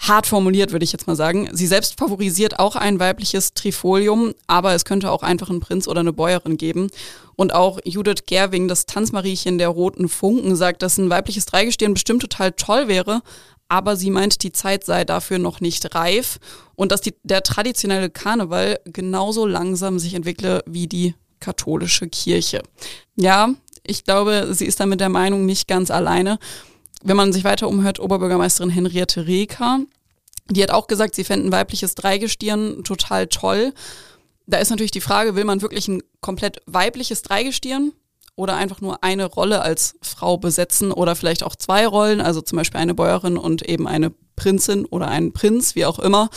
hart 0.01 0.27
formuliert, 0.27 0.73
würde 0.73 0.85
ich 0.85 0.93
jetzt 0.93 1.07
mal 1.07 1.17
sagen. 1.17 1.49
Sie 1.53 1.67
selbst 1.67 1.99
favorisiert 1.99 2.59
auch 2.59 2.75
ein 2.75 2.99
weibliches 2.99 3.53
Trifolium, 3.55 4.35
aber 4.47 4.75
es 4.75 4.85
könnte 4.85 5.11
auch 5.11 5.23
einfach 5.23 5.51
einen 5.51 5.61
Prinz 5.61 5.87
oder 5.87 6.01
eine 6.01 6.13
Bäuerin 6.13 6.57
geben. 6.57 6.89
Und 7.37 7.55
auch 7.55 7.79
Judith 7.85 8.25
Gerwing, 8.27 8.69
das 8.69 8.87
Tanzmariechen 8.87 9.59
der 9.59 9.69
Roten 9.69 10.09
Funken, 10.09 10.57
sagt, 10.57 10.83
dass 10.83 10.99
ein 10.99 11.11
weibliches 11.11 11.47
Dreigestirn 11.47 11.95
bestimmt 11.95 12.23
total 12.23 12.53
toll 12.53 12.89
wäre, 12.89 13.23
aber 13.71 13.97
sie 13.97 14.11
meint, 14.11 14.43
die 14.43 14.53
Zeit 14.53 14.85
sei 14.85 15.05
dafür 15.05 15.39
noch 15.39 15.61
nicht 15.61 15.95
reif 15.95 16.41
und 16.75 16.91
dass 16.91 17.01
die, 17.01 17.15
der 17.23 17.43
traditionelle 17.43 18.11
Karneval 18.11 18.81
genauso 18.85 19.47
langsam 19.47 19.99
sich 19.99 20.15
entwickle 20.15 20.63
wie 20.67 20.89
die 20.89 21.15
katholische 21.39 22.09
Kirche. 22.09 22.63
Ja, 23.15 23.51
ich 23.85 24.05
glaube, 24.05 24.49
sie 24.51 24.67
ist 24.67 24.81
da 24.81 24.87
mit 24.87 25.01
der 25.01 25.09
Meinung 25.09 25.47
nicht 25.47 25.69
ganz 25.69 25.93
alleine. 25.93 26.39
Wenn 27.03 27.17
man 27.17 27.33
sich 27.33 27.45
weiter 27.45 27.69
umhört, 27.69 28.01
Oberbürgermeisterin 28.01 28.71
Henriette 28.71 29.29
Reker, 29.29 29.79
die 30.51 30.63
hat 30.65 30.73
auch 30.73 30.89
gesagt, 30.89 31.15
sie 31.15 31.25
fänden 31.25 31.53
weibliches 31.53 31.95
Dreigestirn 31.95 32.83
total 32.83 33.29
toll. 33.29 33.73
Da 34.49 34.59
ist 34.59 34.71
natürlich 34.71 34.91
die 34.91 35.01
Frage, 35.01 35.37
will 35.37 35.45
man 35.45 35.63
wirklich 35.63 35.87
ein 35.87 36.03
komplett 36.21 36.61
weibliches 36.67 37.23
Dreigestirn? 37.23 37.93
Oder 38.37 38.57
einfach 38.57 38.81
nur 38.81 39.03
eine 39.05 39.27
Rolle 39.27 39.63
als 39.63 39.97
Frau 40.03 40.37
besetzen 40.37 40.93
oder 40.93 41.15
vielleicht 41.17 41.43
auch 41.43 41.57
zwei 41.57 41.87
Rollen, 41.87 42.21
also 42.21 42.41
zum 42.41 42.57
Beispiel 42.57 42.81
eine 42.81 42.95
Bäuerin 42.95 43.37
und 43.37 43.63
eben 43.63 43.87
eine 43.87 44.13
Prinzin 44.37 44.87
oder 44.87 45.09
einen 45.09 45.33
Prinz, 45.33 45.75
wie 45.75 45.87
auch 45.87 45.99
immer. 45.99 46.31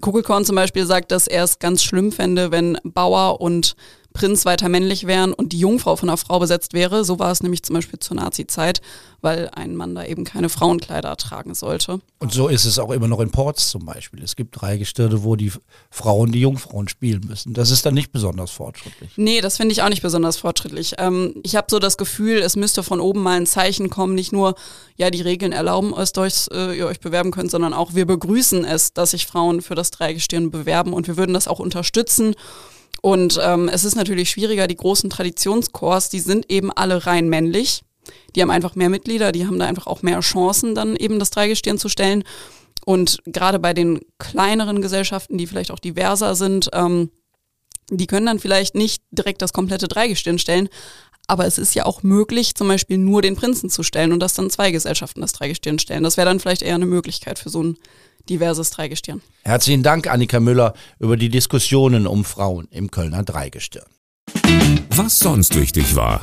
Kugelkorn 0.00 0.44
zum 0.44 0.56
Beispiel 0.56 0.86
sagt, 0.86 1.12
dass 1.12 1.26
er 1.26 1.44
es 1.44 1.58
ganz 1.58 1.82
schlimm 1.82 2.12
fände, 2.12 2.50
wenn 2.50 2.78
Bauer 2.82 3.40
und 3.40 3.76
Prinz 4.14 4.44
weiter 4.46 4.68
männlich 4.68 5.08
wären 5.08 5.32
und 5.32 5.52
die 5.52 5.58
Jungfrau 5.58 5.96
von 5.96 6.08
einer 6.08 6.16
Frau 6.16 6.38
besetzt 6.38 6.72
wäre. 6.72 7.04
So 7.04 7.18
war 7.18 7.32
es 7.32 7.42
nämlich 7.42 7.64
zum 7.64 7.74
Beispiel 7.74 7.98
zur 7.98 8.16
Nazi-Zeit, 8.16 8.80
weil 9.20 9.50
ein 9.52 9.74
Mann 9.74 9.96
da 9.96 10.04
eben 10.04 10.22
keine 10.22 10.48
Frauenkleider 10.48 11.16
tragen 11.16 11.52
sollte. 11.54 11.98
Und 12.20 12.32
so 12.32 12.46
ist 12.46 12.64
es 12.64 12.78
auch 12.78 12.92
immer 12.92 13.08
noch 13.08 13.18
in 13.18 13.32
Ports 13.32 13.70
zum 13.70 13.84
Beispiel. 13.84 14.22
Es 14.22 14.36
gibt 14.36 14.60
Dreigestirne, 14.60 15.24
wo 15.24 15.34
die 15.34 15.50
Frauen 15.90 16.30
die 16.30 16.40
Jungfrauen 16.40 16.86
spielen 16.86 17.22
müssen. 17.26 17.54
Das 17.54 17.72
ist 17.72 17.84
dann 17.86 17.94
nicht 17.94 18.12
besonders 18.12 18.52
fortschrittlich. 18.52 19.10
Nee, 19.16 19.40
das 19.40 19.56
finde 19.56 19.72
ich 19.72 19.82
auch 19.82 19.88
nicht 19.88 20.02
besonders 20.02 20.36
fortschrittlich. 20.36 20.94
Ähm, 20.98 21.34
ich 21.42 21.56
habe 21.56 21.66
so 21.68 21.80
das 21.80 21.96
Gefühl, 21.96 22.38
es 22.38 22.54
müsste 22.54 22.84
von 22.84 23.00
oben 23.00 23.20
mal 23.20 23.36
ein 23.36 23.46
Zeichen 23.46 23.90
kommen, 23.90 24.14
nicht 24.14 24.30
nur, 24.32 24.54
ja, 24.96 25.10
die 25.10 25.22
Regeln 25.22 25.50
erlauben 25.50 25.92
es, 25.98 26.12
dass 26.12 26.46
äh, 26.52 26.72
ihr 26.72 26.86
euch 26.86 27.00
bewerben 27.00 27.32
könnt, 27.32 27.50
sondern 27.50 27.74
auch, 27.74 27.94
wir 27.94 28.06
begrüßen 28.06 28.64
es, 28.64 28.92
dass 28.92 29.10
sich 29.10 29.26
Frauen 29.26 29.60
für 29.60 29.74
das 29.74 29.90
Dreigestirn 29.90 30.52
bewerben 30.52 30.92
und 30.92 31.08
wir 31.08 31.16
würden 31.16 31.34
das 31.34 31.48
auch 31.48 31.58
unterstützen. 31.58 32.36
Und 33.04 33.38
ähm, 33.42 33.68
es 33.68 33.84
ist 33.84 33.96
natürlich 33.96 34.30
schwieriger, 34.30 34.66
die 34.66 34.76
großen 34.76 35.10
Traditionschors, 35.10 36.08
die 36.08 36.20
sind 36.20 36.50
eben 36.50 36.72
alle 36.72 37.04
rein 37.04 37.28
männlich. 37.28 37.82
Die 38.34 38.40
haben 38.40 38.50
einfach 38.50 38.76
mehr 38.76 38.88
Mitglieder, 38.88 39.30
die 39.30 39.46
haben 39.46 39.58
da 39.58 39.66
einfach 39.66 39.86
auch 39.86 40.00
mehr 40.00 40.20
Chancen, 40.20 40.74
dann 40.74 40.96
eben 40.96 41.18
das 41.18 41.28
Dreigestirn 41.28 41.76
zu 41.76 41.90
stellen. 41.90 42.24
Und 42.86 43.18
gerade 43.26 43.58
bei 43.58 43.74
den 43.74 44.00
kleineren 44.18 44.80
Gesellschaften, 44.80 45.36
die 45.36 45.46
vielleicht 45.46 45.70
auch 45.70 45.80
diverser 45.80 46.34
sind, 46.34 46.70
ähm, 46.72 47.10
die 47.90 48.06
können 48.06 48.24
dann 48.24 48.38
vielleicht 48.38 48.74
nicht 48.74 49.02
direkt 49.10 49.42
das 49.42 49.52
komplette 49.52 49.86
Dreigestirn 49.86 50.38
stellen. 50.38 50.70
Aber 51.26 51.44
es 51.44 51.58
ist 51.58 51.74
ja 51.74 51.84
auch 51.84 52.02
möglich, 52.02 52.54
zum 52.54 52.68
Beispiel 52.68 52.96
nur 52.96 53.20
den 53.20 53.36
Prinzen 53.36 53.68
zu 53.68 53.82
stellen 53.82 54.14
und 54.14 54.20
dass 54.20 54.32
dann 54.32 54.48
zwei 54.48 54.70
Gesellschaften 54.70 55.20
das 55.20 55.32
Dreigestirn 55.32 55.78
stellen. 55.78 56.04
Das 56.04 56.16
wäre 56.16 56.26
dann 56.26 56.40
vielleicht 56.40 56.62
eher 56.62 56.76
eine 56.76 56.86
Möglichkeit 56.86 57.38
für 57.38 57.50
so 57.50 57.64
ein 57.64 57.76
diverses 58.28 58.70
Dreigestirn. 58.70 59.22
Herzlichen 59.42 59.82
Dank, 59.82 60.06
Annika 60.06 60.40
Müller, 60.40 60.74
über 60.98 61.16
die 61.16 61.28
Diskussionen 61.28 62.06
um 62.06 62.24
Frauen 62.24 62.68
im 62.70 62.90
Kölner 62.90 63.22
Dreigestirn. 63.22 63.86
Was 64.90 65.18
sonst 65.18 65.56
wichtig 65.56 65.96
war. 65.96 66.20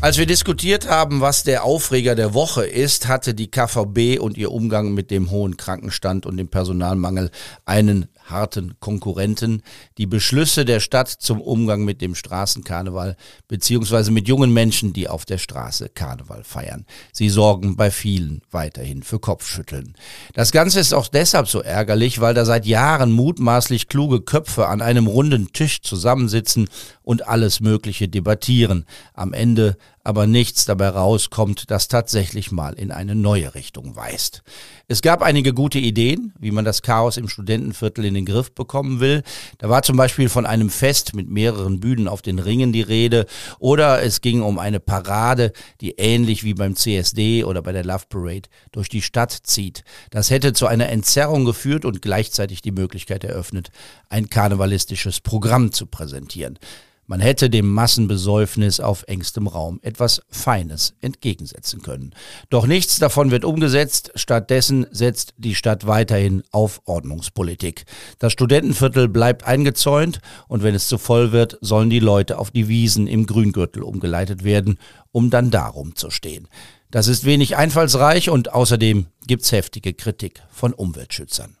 Als 0.00 0.18
wir 0.18 0.26
diskutiert 0.26 0.88
haben, 0.88 1.20
was 1.20 1.42
der 1.42 1.64
Aufreger 1.64 2.14
der 2.14 2.34
Woche 2.34 2.64
ist, 2.64 3.08
hatte 3.08 3.34
die 3.34 3.50
KVB 3.50 4.20
und 4.20 4.36
ihr 4.36 4.52
Umgang 4.52 4.94
mit 4.94 5.10
dem 5.10 5.30
hohen 5.30 5.56
Krankenstand 5.56 6.26
und 6.26 6.36
dem 6.36 6.48
Personalmangel 6.48 7.30
einen 7.64 8.06
harten 8.26 8.74
Konkurrenten. 8.80 9.62
Die 9.98 10.06
Beschlüsse 10.06 10.64
der 10.64 10.80
Stadt 10.80 11.08
zum 11.08 11.40
Umgang 11.40 11.84
mit 11.84 12.00
dem 12.00 12.14
Straßenkarneval 12.14 13.16
beziehungsweise 13.48 14.10
mit 14.10 14.28
jungen 14.28 14.52
Menschen, 14.52 14.92
die 14.92 15.08
auf 15.08 15.24
der 15.24 15.38
Straße 15.38 15.88
Karneval 15.88 16.44
feiern. 16.44 16.86
Sie 17.12 17.28
sorgen 17.28 17.76
bei 17.76 17.90
vielen 17.90 18.42
weiterhin 18.50 19.02
für 19.02 19.18
Kopfschütteln. 19.18 19.94
Das 20.34 20.52
Ganze 20.52 20.80
ist 20.80 20.92
auch 20.92 21.08
deshalb 21.08 21.48
so 21.48 21.60
ärgerlich, 21.60 22.20
weil 22.20 22.34
da 22.34 22.44
seit 22.44 22.66
Jahren 22.66 23.12
mutmaßlich 23.12 23.88
kluge 23.88 24.20
Köpfe 24.20 24.68
an 24.68 24.82
einem 24.82 25.06
runden 25.06 25.52
Tisch 25.52 25.82
zusammensitzen 25.82 26.68
und 27.06 27.28
alles 27.28 27.60
Mögliche 27.60 28.08
debattieren. 28.08 28.84
Am 29.14 29.32
Ende 29.32 29.76
aber 30.02 30.26
nichts 30.26 30.64
dabei 30.64 30.88
rauskommt, 30.88 31.70
das 31.70 31.86
tatsächlich 31.86 32.50
mal 32.50 32.74
in 32.74 32.90
eine 32.90 33.14
neue 33.14 33.54
Richtung 33.54 33.94
weist. 33.94 34.42
Es 34.88 35.02
gab 35.02 35.22
einige 35.22 35.52
gute 35.52 35.78
Ideen, 35.78 36.32
wie 36.38 36.50
man 36.50 36.64
das 36.64 36.82
Chaos 36.82 37.16
im 37.16 37.28
Studentenviertel 37.28 38.04
in 38.04 38.14
den 38.14 38.24
Griff 38.24 38.52
bekommen 38.52 38.98
will. 38.98 39.22
Da 39.58 39.68
war 39.68 39.82
zum 39.82 39.96
Beispiel 39.96 40.28
von 40.28 40.46
einem 40.46 40.68
Fest 40.68 41.14
mit 41.14 41.30
mehreren 41.30 41.78
Bühnen 41.78 42.08
auf 42.08 42.22
den 42.22 42.40
Ringen 42.40 42.72
die 42.72 42.82
Rede 42.82 43.26
oder 43.60 44.02
es 44.02 44.20
ging 44.20 44.42
um 44.42 44.58
eine 44.58 44.80
Parade, 44.80 45.52
die 45.80 45.92
ähnlich 45.92 46.42
wie 46.42 46.54
beim 46.54 46.74
CSD 46.74 47.44
oder 47.44 47.62
bei 47.62 47.70
der 47.70 47.84
Love 47.84 48.06
Parade 48.08 48.48
durch 48.72 48.88
die 48.88 49.02
Stadt 49.02 49.32
zieht. 49.44 49.84
Das 50.10 50.30
hätte 50.30 50.54
zu 50.54 50.66
einer 50.66 50.88
Entzerrung 50.88 51.44
geführt 51.44 51.84
und 51.84 52.02
gleichzeitig 52.02 52.62
die 52.62 52.72
Möglichkeit 52.72 53.22
eröffnet, 53.22 53.70
ein 54.08 54.28
karnevalistisches 54.28 55.20
Programm 55.20 55.70
zu 55.70 55.86
präsentieren. 55.86 56.58
Man 57.08 57.20
hätte 57.20 57.48
dem 57.48 57.72
Massenbesäufnis 57.72 58.80
auf 58.80 59.04
engstem 59.06 59.46
Raum 59.46 59.78
etwas 59.82 60.22
Feines 60.28 60.94
entgegensetzen 61.00 61.80
können. 61.82 62.14
Doch 62.50 62.66
nichts 62.66 62.98
davon 62.98 63.30
wird 63.30 63.44
umgesetzt, 63.44 64.10
stattdessen 64.16 64.86
setzt 64.90 65.34
die 65.36 65.54
Stadt 65.54 65.86
weiterhin 65.86 66.42
auf 66.50 66.80
Ordnungspolitik. 66.84 67.84
Das 68.18 68.32
Studentenviertel 68.32 69.08
bleibt 69.08 69.44
eingezäunt 69.44 70.20
und 70.48 70.64
wenn 70.64 70.74
es 70.74 70.88
zu 70.88 70.98
voll 70.98 71.30
wird, 71.30 71.58
sollen 71.60 71.90
die 71.90 72.00
Leute 72.00 72.38
auf 72.38 72.50
die 72.50 72.66
Wiesen 72.66 73.06
im 73.06 73.26
Grüngürtel 73.26 73.84
umgeleitet 73.84 74.42
werden, 74.42 74.78
um 75.12 75.30
dann 75.30 75.52
darum 75.52 75.94
zu 75.94 76.10
stehen. 76.10 76.48
Das 76.90 77.06
ist 77.06 77.24
wenig 77.24 77.56
einfallsreich 77.56 78.30
und 78.30 78.52
außerdem 78.52 79.06
gibt's 79.26 79.52
heftige 79.52 79.94
Kritik 79.94 80.42
von 80.50 80.72
Umweltschützern. 80.72 81.56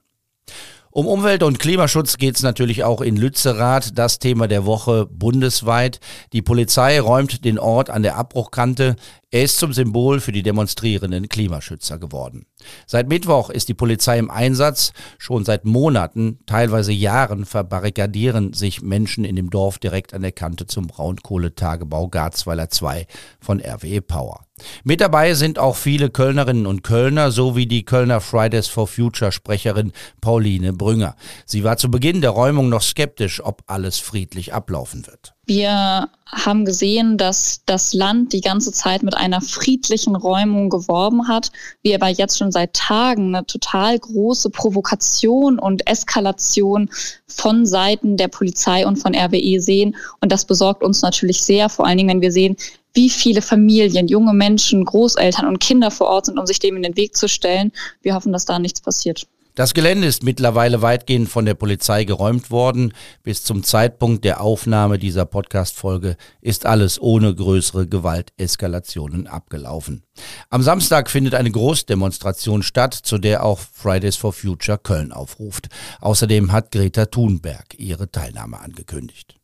Um 0.96 1.08
Umwelt- 1.08 1.42
und 1.42 1.58
Klimaschutz 1.58 2.16
geht 2.16 2.36
es 2.36 2.42
natürlich 2.42 2.82
auch 2.82 3.02
in 3.02 3.18
Lützerath, 3.18 3.98
das 3.98 4.18
Thema 4.18 4.48
der 4.48 4.64
Woche 4.64 5.04
bundesweit. 5.04 6.00
Die 6.32 6.40
Polizei 6.40 6.98
räumt 6.98 7.44
den 7.44 7.58
Ort 7.58 7.90
an 7.90 8.02
der 8.02 8.16
Abbruchkante. 8.16 8.96
Er 9.32 9.42
ist 9.42 9.58
zum 9.58 9.72
Symbol 9.72 10.20
für 10.20 10.30
die 10.30 10.44
demonstrierenden 10.44 11.28
Klimaschützer 11.28 11.98
geworden. 11.98 12.46
Seit 12.86 13.08
Mittwoch 13.08 13.50
ist 13.50 13.68
die 13.68 13.74
Polizei 13.74 14.18
im 14.20 14.30
Einsatz. 14.30 14.92
Schon 15.18 15.44
seit 15.44 15.64
Monaten, 15.64 16.38
teilweise 16.46 16.92
Jahren, 16.92 17.44
verbarrikadieren 17.44 18.52
sich 18.52 18.82
Menschen 18.82 19.24
in 19.24 19.34
dem 19.34 19.50
Dorf 19.50 19.78
direkt 19.78 20.14
an 20.14 20.22
der 20.22 20.30
Kante 20.30 20.66
zum 20.66 20.86
Braunkohletagebau 20.86 22.06
Garzweiler 22.06 22.70
2 22.70 23.08
von 23.40 23.60
RWE 23.60 24.00
Power. 24.00 24.46
Mit 24.84 25.00
dabei 25.00 25.34
sind 25.34 25.58
auch 25.58 25.74
viele 25.74 26.08
Kölnerinnen 26.08 26.66
und 26.66 26.84
Kölner 26.84 27.32
sowie 27.32 27.66
die 27.66 27.84
Kölner 27.84 28.20
Fridays 28.20 28.68
for 28.68 28.86
Future 28.86 29.32
Sprecherin 29.32 29.92
Pauline 30.20 30.72
Brünger. 30.72 31.16
Sie 31.44 31.64
war 31.64 31.78
zu 31.78 31.90
Beginn 31.90 32.20
der 32.20 32.30
Räumung 32.30 32.68
noch 32.68 32.82
skeptisch, 32.82 33.44
ob 33.44 33.64
alles 33.66 33.98
friedlich 33.98 34.54
ablaufen 34.54 35.04
wird. 35.06 35.35
Wir 35.48 36.10
haben 36.26 36.64
gesehen, 36.64 37.18
dass 37.18 37.60
das 37.66 37.94
Land 37.94 38.32
die 38.32 38.40
ganze 38.40 38.72
Zeit 38.72 39.04
mit 39.04 39.16
einer 39.16 39.40
friedlichen 39.40 40.16
Räumung 40.16 40.70
geworben 40.70 41.28
hat, 41.28 41.52
wir 41.82 41.94
aber 41.94 42.08
jetzt 42.08 42.36
schon 42.36 42.50
seit 42.50 42.74
Tagen 42.74 43.32
eine 43.32 43.46
total 43.46 43.96
große 43.96 44.50
Provokation 44.50 45.60
und 45.60 45.88
Eskalation 45.88 46.90
von 47.28 47.64
Seiten 47.64 48.16
der 48.16 48.26
Polizei 48.26 48.84
und 48.84 48.96
von 48.96 49.14
RWE 49.14 49.60
sehen. 49.60 49.94
Und 50.20 50.32
das 50.32 50.46
besorgt 50.46 50.82
uns 50.82 51.02
natürlich 51.02 51.42
sehr, 51.44 51.68
vor 51.68 51.86
allen 51.86 51.98
Dingen, 51.98 52.10
wenn 52.10 52.22
wir 52.22 52.32
sehen, 52.32 52.56
wie 52.94 53.08
viele 53.08 53.40
Familien, 53.40 54.08
junge 54.08 54.32
Menschen, 54.32 54.84
Großeltern 54.84 55.46
und 55.46 55.60
Kinder 55.60 55.92
vor 55.92 56.08
Ort 56.08 56.26
sind, 56.26 56.40
um 56.40 56.46
sich 56.46 56.58
dem 56.58 56.76
in 56.76 56.82
den 56.82 56.96
Weg 56.96 57.16
zu 57.16 57.28
stellen. 57.28 57.70
Wir 58.02 58.14
hoffen, 58.14 58.32
dass 58.32 58.46
da 58.46 58.58
nichts 58.58 58.80
passiert. 58.80 59.28
Das 59.56 59.72
Gelände 59.72 60.06
ist 60.06 60.22
mittlerweile 60.22 60.82
weitgehend 60.82 61.30
von 61.30 61.46
der 61.46 61.54
Polizei 61.54 62.04
geräumt 62.04 62.50
worden. 62.50 62.92
Bis 63.22 63.42
zum 63.42 63.64
Zeitpunkt 63.64 64.22
der 64.26 64.42
Aufnahme 64.42 64.98
dieser 64.98 65.24
Podcast-Folge 65.24 66.18
ist 66.42 66.66
alles 66.66 67.00
ohne 67.00 67.34
größere 67.34 67.88
Gewalteskalationen 67.88 69.26
abgelaufen. 69.26 70.02
Am 70.50 70.62
Samstag 70.62 71.08
findet 71.08 71.34
eine 71.34 71.50
Großdemonstration 71.50 72.62
statt, 72.62 72.92
zu 72.92 73.16
der 73.16 73.46
auch 73.46 73.58
Fridays 73.58 74.16
for 74.16 74.34
Future 74.34 74.76
Köln 74.76 75.10
aufruft. 75.10 75.68
Außerdem 76.02 76.52
hat 76.52 76.70
Greta 76.70 77.06
Thunberg 77.06 77.78
ihre 77.78 78.10
Teilnahme 78.10 78.60
angekündigt. 78.60 79.36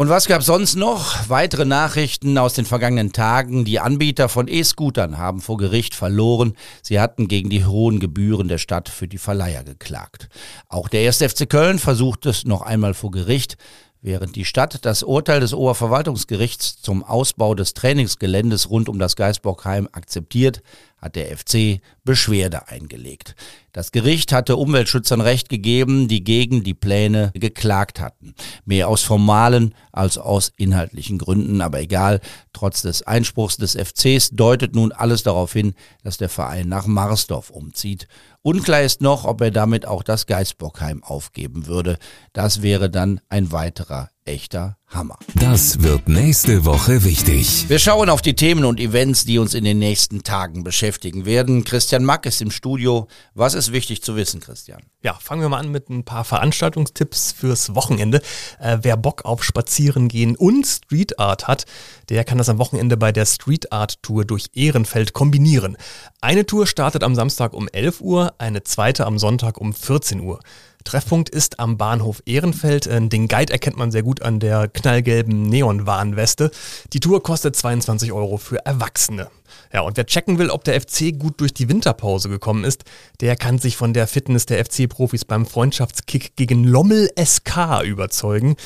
Und 0.00 0.08
was 0.08 0.28
gab 0.28 0.42
sonst 0.42 0.76
noch? 0.76 1.28
Weitere 1.28 1.66
Nachrichten 1.66 2.38
aus 2.38 2.54
den 2.54 2.64
vergangenen 2.64 3.12
Tagen. 3.12 3.66
Die 3.66 3.80
Anbieter 3.80 4.30
von 4.30 4.48
E-Scootern 4.48 5.18
haben 5.18 5.42
vor 5.42 5.58
Gericht 5.58 5.94
verloren. 5.94 6.54
Sie 6.80 6.98
hatten 6.98 7.28
gegen 7.28 7.50
die 7.50 7.66
hohen 7.66 8.00
Gebühren 8.00 8.48
der 8.48 8.56
Stadt 8.56 8.88
für 8.88 9.06
die 9.06 9.18
Verleiher 9.18 9.62
geklagt. 9.62 10.30
Auch 10.70 10.88
der 10.88 11.06
1. 11.06 11.18
FC 11.18 11.46
Köln 11.46 11.78
versucht 11.78 12.24
es 12.24 12.46
noch 12.46 12.62
einmal 12.62 12.94
vor 12.94 13.10
Gericht. 13.10 13.58
Während 14.00 14.36
die 14.36 14.46
Stadt 14.46 14.86
das 14.86 15.02
Urteil 15.02 15.40
des 15.40 15.52
Oberverwaltungsgerichts 15.52 16.80
zum 16.80 17.04
Ausbau 17.04 17.54
des 17.54 17.74
Trainingsgeländes 17.74 18.70
rund 18.70 18.88
um 18.88 18.98
das 18.98 19.16
Geisbockheim 19.16 19.86
akzeptiert, 19.92 20.62
hat 21.00 21.16
der 21.16 21.36
FC 21.36 21.80
Beschwerde 22.04 22.68
eingelegt. 22.68 23.34
Das 23.72 23.92
Gericht 23.92 24.32
hatte 24.32 24.56
Umweltschützern 24.56 25.20
Recht 25.20 25.48
gegeben, 25.48 26.08
die 26.08 26.24
gegen 26.24 26.64
die 26.64 26.74
Pläne 26.74 27.30
geklagt 27.34 28.00
hatten. 28.00 28.34
Mehr 28.64 28.88
aus 28.88 29.02
formalen 29.02 29.74
als 29.92 30.18
aus 30.18 30.52
inhaltlichen 30.56 31.18
Gründen, 31.18 31.60
aber 31.60 31.80
egal, 31.80 32.20
trotz 32.52 32.82
des 32.82 33.02
Einspruchs 33.02 33.56
des 33.56 33.76
FCs 33.76 34.30
deutet 34.30 34.74
nun 34.74 34.92
alles 34.92 35.22
darauf 35.22 35.52
hin, 35.52 35.74
dass 36.02 36.16
der 36.16 36.28
Verein 36.28 36.68
nach 36.68 36.86
Marsdorf 36.86 37.50
umzieht. 37.50 38.08
Unklar 38.42 38.82
ist 38.82 39.02
noch, 39.02 39.24
ob 39.24 39.40
er 39.40 39.50
damit 39.50 39.86
auch 39.86 40.02
das 40.02 40.26
Geisbockheim 40.26 41.04
aufgeben 41.04 41.66
würde. 41.66 41.98
Das 42.32 42.62
wäre 42.62 42.90
dann 42.90 43.20
ein 43.28 43.52
weiterer 43.52 44.10
echter 44.30 44.76
Hammer. 44.86 45.18
Das 45.34 45.82
wird 45.82 46.08
nächste 46.08 46.64
Woche 46.64 47.04
wichtig. 47.04 47.68
Wir 47.68 47.78
schauen 47.78 48.08
auf 48.08 48.22
die 48.22 48.34
Themen 48.34 48.64
und 48.64 48.78
Events, 48.78 49.24
die 49.24 49.38
uns 49.38 49.54
in 49.54 49.64
den 49.64 49.78
nächsten 49.78 50.22
Tagen 50.22 50.62
beschäftigen 50.64 51.24
werden. 51.24 51.64
Christian 51.64 52.04
Mack 52.04 52.26
ist 52.26 52.40
im 52.40 52.50
Studio. 52.50 53.08
Was 53.34 53.54
ist 53.54 53.72
wichtig 53.72 54.02
zu 54.02 54.16
wissen, 54.16 54.40
Christian? 54.40 54.82
Ja, 55.02 55.14
fangen 55.14 55.42
wir 55.42 55.48
mal 55.48 55.58
an 55.58 55.70
mit 55.70 55.90
ein 55.90 56.04
paar 56.04 56.24
Veranstaltungstipps 56.24 57.32
fürs 57.32 57.74
Wochenende. 57.74 58.20
Äh, 58.60 58.78
wer 58.82 58.96
Bock 58.96 59.24
auf 59.24 59.42
Spazierengehen 59.42 60.36
und 60.36 60.66
Street 60.66 61.18
Art 61.18 61.48
hat, 61.48 61.66
der 62.08 62.24
kann 62.24 62.38
das 62.38 62.48
am 62.48 62.58
Wochenende 62.58 62.96
bei 62.96 63.10
der 63.10 63.26
Street 63.26 63.72
Art 63.72 64.02
Tour 64.02 64.24
durch 64.24 64.46
Ehrenfeld 64.54 65.12
kombinieren. 65.12 65.76
Eine 66.20 66.46
Tour 66.46 66.66
startet 66.66 67.02
am 67.02 67.14
Samstag 67.16 67.52
um 67.52 67.68
11 67.68 68.00
Uhr, 68.00 68.34
eine 68.38 68.62
zweite 68.62 69.06
am 69.06 69.18
Sonntag 69.18 69.60
um 69.60 69.72
14 69.72 70.20
Uhr. 70.20 70.40
Treffpunkt 70.84 71.28
ist 71.28 71.58
am 71.60 71.76
Bahnhof 71.76 72.22
Ehrenfeld. 72.26 72.86
Äh, 72.86 73.00
den 73.08 73.28
Guide 73.28 73.52
erkennt 73.52 73.76
man 73.76 73.90
sehr 73.90 74.02
gut 74.02 74.22
an 74.22 74.40
der 74.40 74.68
knallgelben 74.68 75.42
Neonwarnweste. 75.42 76.50
Die 76.92 77.00
Tour 77.00 77.22
kostet 77.22 77.56
22 77.56 78.12
Euro 78.12 78.36
für 78.36 78.64
Erwachsene. 78.64 79.28
Ja, 79.72 79.80
und 79.82 79.96
wer 79.96 80.06
checken 80.06 80.38
will, 80.38 80.50
ob 80.50 80.64
der 80.64 80.80
FC 80.80 81.18
gut 81.18 81.40
durch 81.40 81.54
die 81.54 81.68
Winterpause 81.68 82.28
gekommen 82.28 82.64
ist, 82.64 82.84
der 83.20 83.36
kann 83.36 83.58
sich 83.58 83.76
von 83.76 83.92
der 83.92 84.06
Fitness 84.06 84.46
der 84.46 84.64
FC-Profis 84.64 85.24
beim 85.24 85.46
Freundschaftskick 85.46 86.36
gegen 86.36 86.64
Lommel 86.64 87.10
SK 87.18 87.82
überzeugen. 87.84 88.56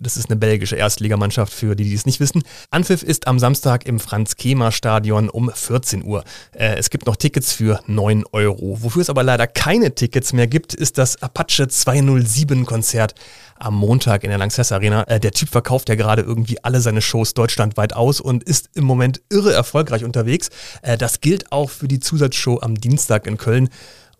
Das 0.00 0.16
ist 0.16 0.30
eine 0.30 0.38
belgische 0.38 0.76
Erstligamannschaft 0.76 1.52
für 1.52 1.76
die, 1.76 1.84
die 1.84 1.94
es 1.94 2.06
nicht 2.06 2.20
wissen. 2.20 2.42
Anpfiff 2.70 3.02
ist 3.02 3.26
am 3.26 3.38
Samstag 3.38 3.86
im 3.86 4.00
Franz-Kemer-Stadion 4.00 5.28
um 5.28 5.50
14 5.52 6.02
Uhr. 6.04 6.24
Äh, 6.52 6.76
es 6.76 6.88
gibt 6.88 7.06
noch 7.06 7.16
Tickets 7.16 7.52
für 7.52 7.80
9 7.86 8.24
Euro. 8.32 8.78
Wofür 8.80 9.02
es 9.02 9.10
aber 9.10 9.22
leider 9.22 9.46
keine 9.46 9.94
Tickets 9.94 10.32
mehr 10.32 10.46
gibt, 10.46 10.72
ist 10.72 10.96
das 10.96 11.22
Apache 11.22 11.64
207-Konzert 11.64 13.14
am 13.58 13.74
Montag 13.74 14.24
in 14.24 14.30
der 14.30 14.38
Lanxess 14.38 14.72
Arena. 14.72 15.02
Äh, 15.04 15.20
der 15.20 15.32
Typ 15.32 15.50
verkauft 15.50 15.90
ja 15.90 15.94
gerade 15.94 16.22
irgendwie 16.22 16.64
alle 16.64 16.80
seine 16.80 17.02
Shows 17.02 17.34
deutschlandweit 17.34 17.92
aus 17.92 18.20
und 18.20 18.42
ist 18.42 18.70
im 18.74 18.84
Moment 18.84 19.20
irre 19.28 19.52
erfolgreich 19.52 20.04
unterwegs. 20.04 20.48
Äh, 20.80 20.96
das 20.96 21.20
gilt 21.20 21.52
auch 21.52 21.68
für 21.68 21.88
die 21.88 22.00
Zusatzshow 22.00 22.58
am 22.62 22.74
Dienstag 22.74 23.26
in 23.26 23.36
Köln. 23.36 23.68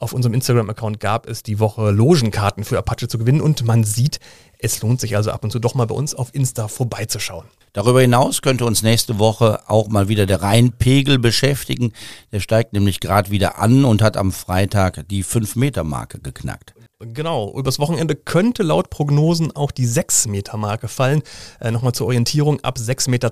Auf 0.02 0.14
unserem 0.14 0.32
Instagram-Account 0.32 0.98
gab 0.98 1.28
es 1.28 1.42
die 1.42 1.58
Woche 1.58 1.90
Logenkarten 1.90 2.64
für 2.64 2.78
Apache 2.78 3.06
zu 3.06 3.18
gewinnen 3.18 3.42
und 3.42 3.66
man 3.66 3.84
sieht, 3.84 4.18
es 4.58 4.80
lohnt 4.80 4.98
sich 4.98 5.14
also 5.14 5.30
ab 5.30 5.44
und 5.44 5.50
zu 5.50 5.58
doch 5.58 5.74
mal 5.74 5.84
bei 5.84 5.94
uns 5.94 6.14
auf 6.14 6.34
Insta 6.34 6.68
vorbeizuschauen. 6.68 7.44
Darüber 7.74 8.00
hinaus 8.00 8.40
könnte 8.40 8.64
uns 8.64 8.82
nächste 8.82 9.18
Woche 9.18 9.60
auch 9.68 9.88
mal 9.88 10.08
wieder 10.08 10.24
der 10.24 10.40
Rheinpegel 10.40 11.18
beschäftigen. 11.18 11.92
Der 12.32 12.40
steigt 12.40 12.72
nämlich 12.72 13.00
gerade 13.00 13.30
wieder 13.30 13.58
an 13.58 13.84
und 13.84 14.00
hat 14.00 14.16
am 14.16 14.32
Freitag 14.32 15.06
die 15.10 15.22
5-Meter-Marke 15.22 16.18
geknackt. 16.18 16.72
Genau, 17.02 17.54
übers 17.56 17.78
Wochenende 17.78 18.14
könnte 18.14 18.62
laut 18.62 18.90
Prognosen 18.90 19.54
auch 19.56 19.70
die 19.70 19.86
6-Meter-Marke 19.86 20.88
fallen. 20.88 21.22
Äh, 21.58 21.70
Nochmal 21.70 21.92
zur 21.92 22.06
Orientierung, 22.06 22.60
ab 22.60 22.76
6,20 22.78 23.08
Meter 23.10 23.30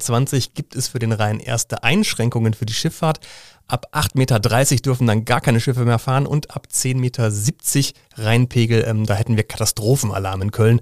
gibt 0.54 0.74
es 0.74 0.88
für 0.88 0.98
den 0.98 1.12
Rhein 1.12 1.40
erste 1.40 1.82
Einschränkungen 1.82 2.54
für 2.54 2.64
die 2.64 2.72
Schifffahrt. 2.72 3.20
Ab 3.70 3.88
8,30 3.92 4.16
Meter 4.16 4.40
dürfen 4.82 5.06
dann 5.06 5.26
gar 5.26 5.42
keine 5.42 5.60
Schiffe 5.60 5.84
mehr 5.84 5.98
fahren 5.98 6.26
und 6.26 6.56
ab 6.56 6.68
10,70 6.72 6.96
Meter 6.96 7.30
Rheinpegel, 8.16 8.84
ähm, 8.86 9.04
da 9.04 9.14
hätten 9.14 9.36
wir 9.36 9.44
Katastrophenalarm 9.44 10.40
in 10.40 10.50
Köln. 10.50 10.80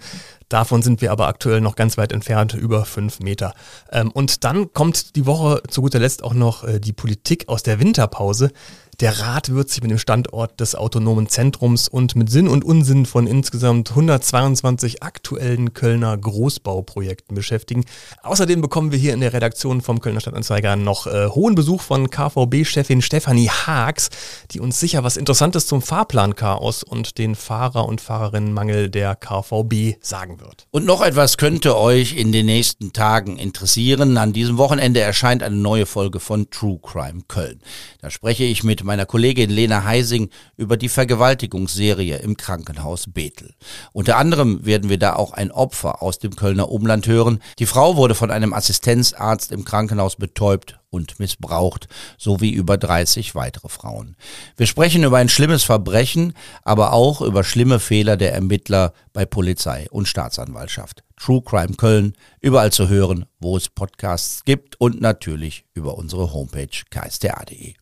Davon 0.49 0.83
sind 0.83 1.01
wir 1.01 1.11
aber 1.11 1.27
aktuell 1.27 1.61
noch 1.61 1.75
ganz 1.75 1.99
weit 1.99 2.13
entfernt, 2.13 2.55
über 2.55 2.85
5 2.85 3.19
Meter. 3.19 3.55
Ähm, 3.91 4.13
und 4.13 4.45
dann 4.45 4.73
kommt 4.73 5.17
die 5.17 5.27
Woche 5.27 5.63
zu 5.69 5.83
guter 5.83 5.99
Letzt 5.99 6.23
auch 6.23 6.35
noch 6.35 6.63
äh, 6.63 6.79
die 6.79 6.93
Politik 6.93 7.49
aus 7.49 7.65
der 7.65 7.81
Winterpause. 7.81 8.53
Der 9.01 9.21
Rat 9.21 9.53
wird 9.53 9.69
sich 9.69 9.83
mit 9.83 9.91
dem 9.91 9.99
Standort 9.99 10.59
des 10.59 10.75
autonomen 10.75 11.29
Zentrums 11.29 11.87
und 11.87 12.17
mit 12.17 12.31
Sinn 12.31 12.49
und 12.49 12.65
Unsinn 12.65 13.05
von 13.05 13.27
insgesamt 13.27 13.91
122 13.91 15.03
aktuellen 15.03 15.75
Kölner 15.75 16.17
Großbauprojekten 16.17 17.35
beschäftigen. 17.35 17.85
Außerdem 18.23 18.63
bekommen 18.63 18.93
wir 18.93 18.99
hier 18.99 19.13
in 19.13 19.21
der 19.21 19.35
Redaktion 19.35 19.83
vom 19.83 20.01
Kölner 20.01 20.21
Stadtanzeiger 20.21 20.77
noch 20.77 21.07
äh, 21.07 21.29
hohen 21.29 21.55
Besuch 21.55 21.83
von 21.83 22.09
KVB-Chefin 22.09 23.03
Stefanie 23.03 23.51
Haags, 23.51 24.09
die 24.53 24.61
uns 24.61 24.81
sicher 24.81 25.05
was 25.05 25.19
Interessantes 25.19 25.67
zum 25.67 25.83
Fahrplanchaos 25.83 26.83
und 26.83 27.19
den 27.19 27.35
Fahrer- 27.35 27.87
und 27.87 28.01
Fahrerinnenmangel 28.01 28.89
der 28.89 29.15
KVB 29.15 29.99
sagen 30.01 30.41
wird. 30.41 30.69
Und 30.71 30.87
noch 30.87 31.03
etwas 31.03 31.37
könnte 31.37 31.77
euch 31.77 32.17
in 32.17 32.33
den 32.33 32.47
nächsten 32.47 32.95
Tagen 32.95 33.37
interessieren. 33.37 34.17
An 34.17 34.33
diesem 34.33 34.57
Wochenende 34.57 35.01
erscheint 35.01 35.43
eine 35.43 35.57
neue 35.57 35.85
Folge 35.85 36.19
von 36.19 36.49
True 36.49 36.79
Crime 36.83 37.21
Köln. 37.29 37.61
Da 38.01 38.09
spreche 38.09 38.45
ich 38.45 38.65
mit 38.65 38.86
meiner 38.87 39.05
Kollegin 39.05 39.51
Lena 39.51 39.85
Heising 39.85 40.31
über 40.57 40.77
die 40.79 40.89
Vergewaltigungsserie 40.89 42.17
im 42.17 42.37
Krankenhaus 42.37 43.07
Bethel. 43.13 43.53
Unter 43.93 44.17
anderem 44.17 44.65
werden 44.65 44.89
wir 44.89 44.99
da 44.99 45.15
auch 45.15 45.33
ein 45.33 45.53
Opfer 45.53 46.03
aus 46.03 46.19
dem 46.19 46.35
Kölner 46.37 46.71
Umland 46.71 47.07
hören. 47.07 47.41
Die 47.59 47.67
Frau 47.67 47.97
wurde 47.97 48.15
von 48.15 48.31
einem 48.31 48.55
Assistenzarzt 48.55 49.53
im 49.53 49.65
Krankenhaus 49.65 50.17
betäubt 50.17 50.79
und 50.89 51.19
missbraucht, 51.21 51.89
sowie 52.19 52.51
über 52.51 52.79
30 52.79 53.35
weitere 53.35 53.69
Frauen. 53.69 54.17
Wir 54.57 54.67
sprechen 54.67 55.05
über 55.05 55.19
ein 55.19 55.29
schlimmes 55.29 55.63
Verbrechen, 55.63 56.33
aber 56.63 56.93
auch 56.93 57.21
über 57.21 57.45
schlimme 57.45 57.81
Fehler 57.81 58.17
der 58.17 58.33
Ermittler 58.33 58.93
bei 59.13 59.27
Polizei 59.27 59.87
und 59.91 60.09
Staatsanwaltschaft. 60.09 61.05
True 61.17 61.43
Crime 61.43 61.75
Köln, 61.75 62.15
überall 62.41 62.73
zu 62.73 62.89
hören, 62.89 63.27
wo 63.41 63.57
es 63.57 63.69
Podcasts 63.69 64.45
gibt 64.45 64.81
und 64.81 65.01
natürlich 65.01 65.65
über 65.75 65.97
unsere 65.97 66.33
Homepage 66.33 66.69
ksda.de. 66.91 67.75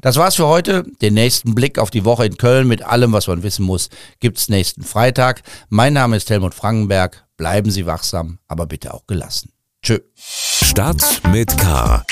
Das 0.00 0.16
war's 0.16 0.36
für 0.36 0.46
heute. 0.46 0.84
Den 1.00 1.14
nächsten 1.14 1.54
Blick 1.54 1.78
auf 1.78 1.90
die 1.90 2.04
Woche 2.04 2.26
in 2.26 2.36
Köln 2.36 2.68
mit 2.68 2.82
allem, 2.82 3.12
was 3.12 3.26
man 3.26 3.42
wissen 3.42 3.64
muss, 3.64 3.88
gibt's 4.20 4.48
nächsten 4.48 4.82
Freitag. 4.82 5.42
Mein 5.68 5.92
Name 5.92 6.16
ist 6.16 6.30
Helmut 6.30 6.54
Frankenberg. 6.54 7.24
Bleiben 7.36 7.70
Sie 7.70 7.86
wachsam, 7.86 8.38
aber 8.48 8.66
bitte 8.66 8.94
auch 8.94 9.06
gelassen. 9.06 9.52
Tschö. 9.82 9.98
Stadt 10.14 11.20
mit 11.32 11.56
K 11.58 12.04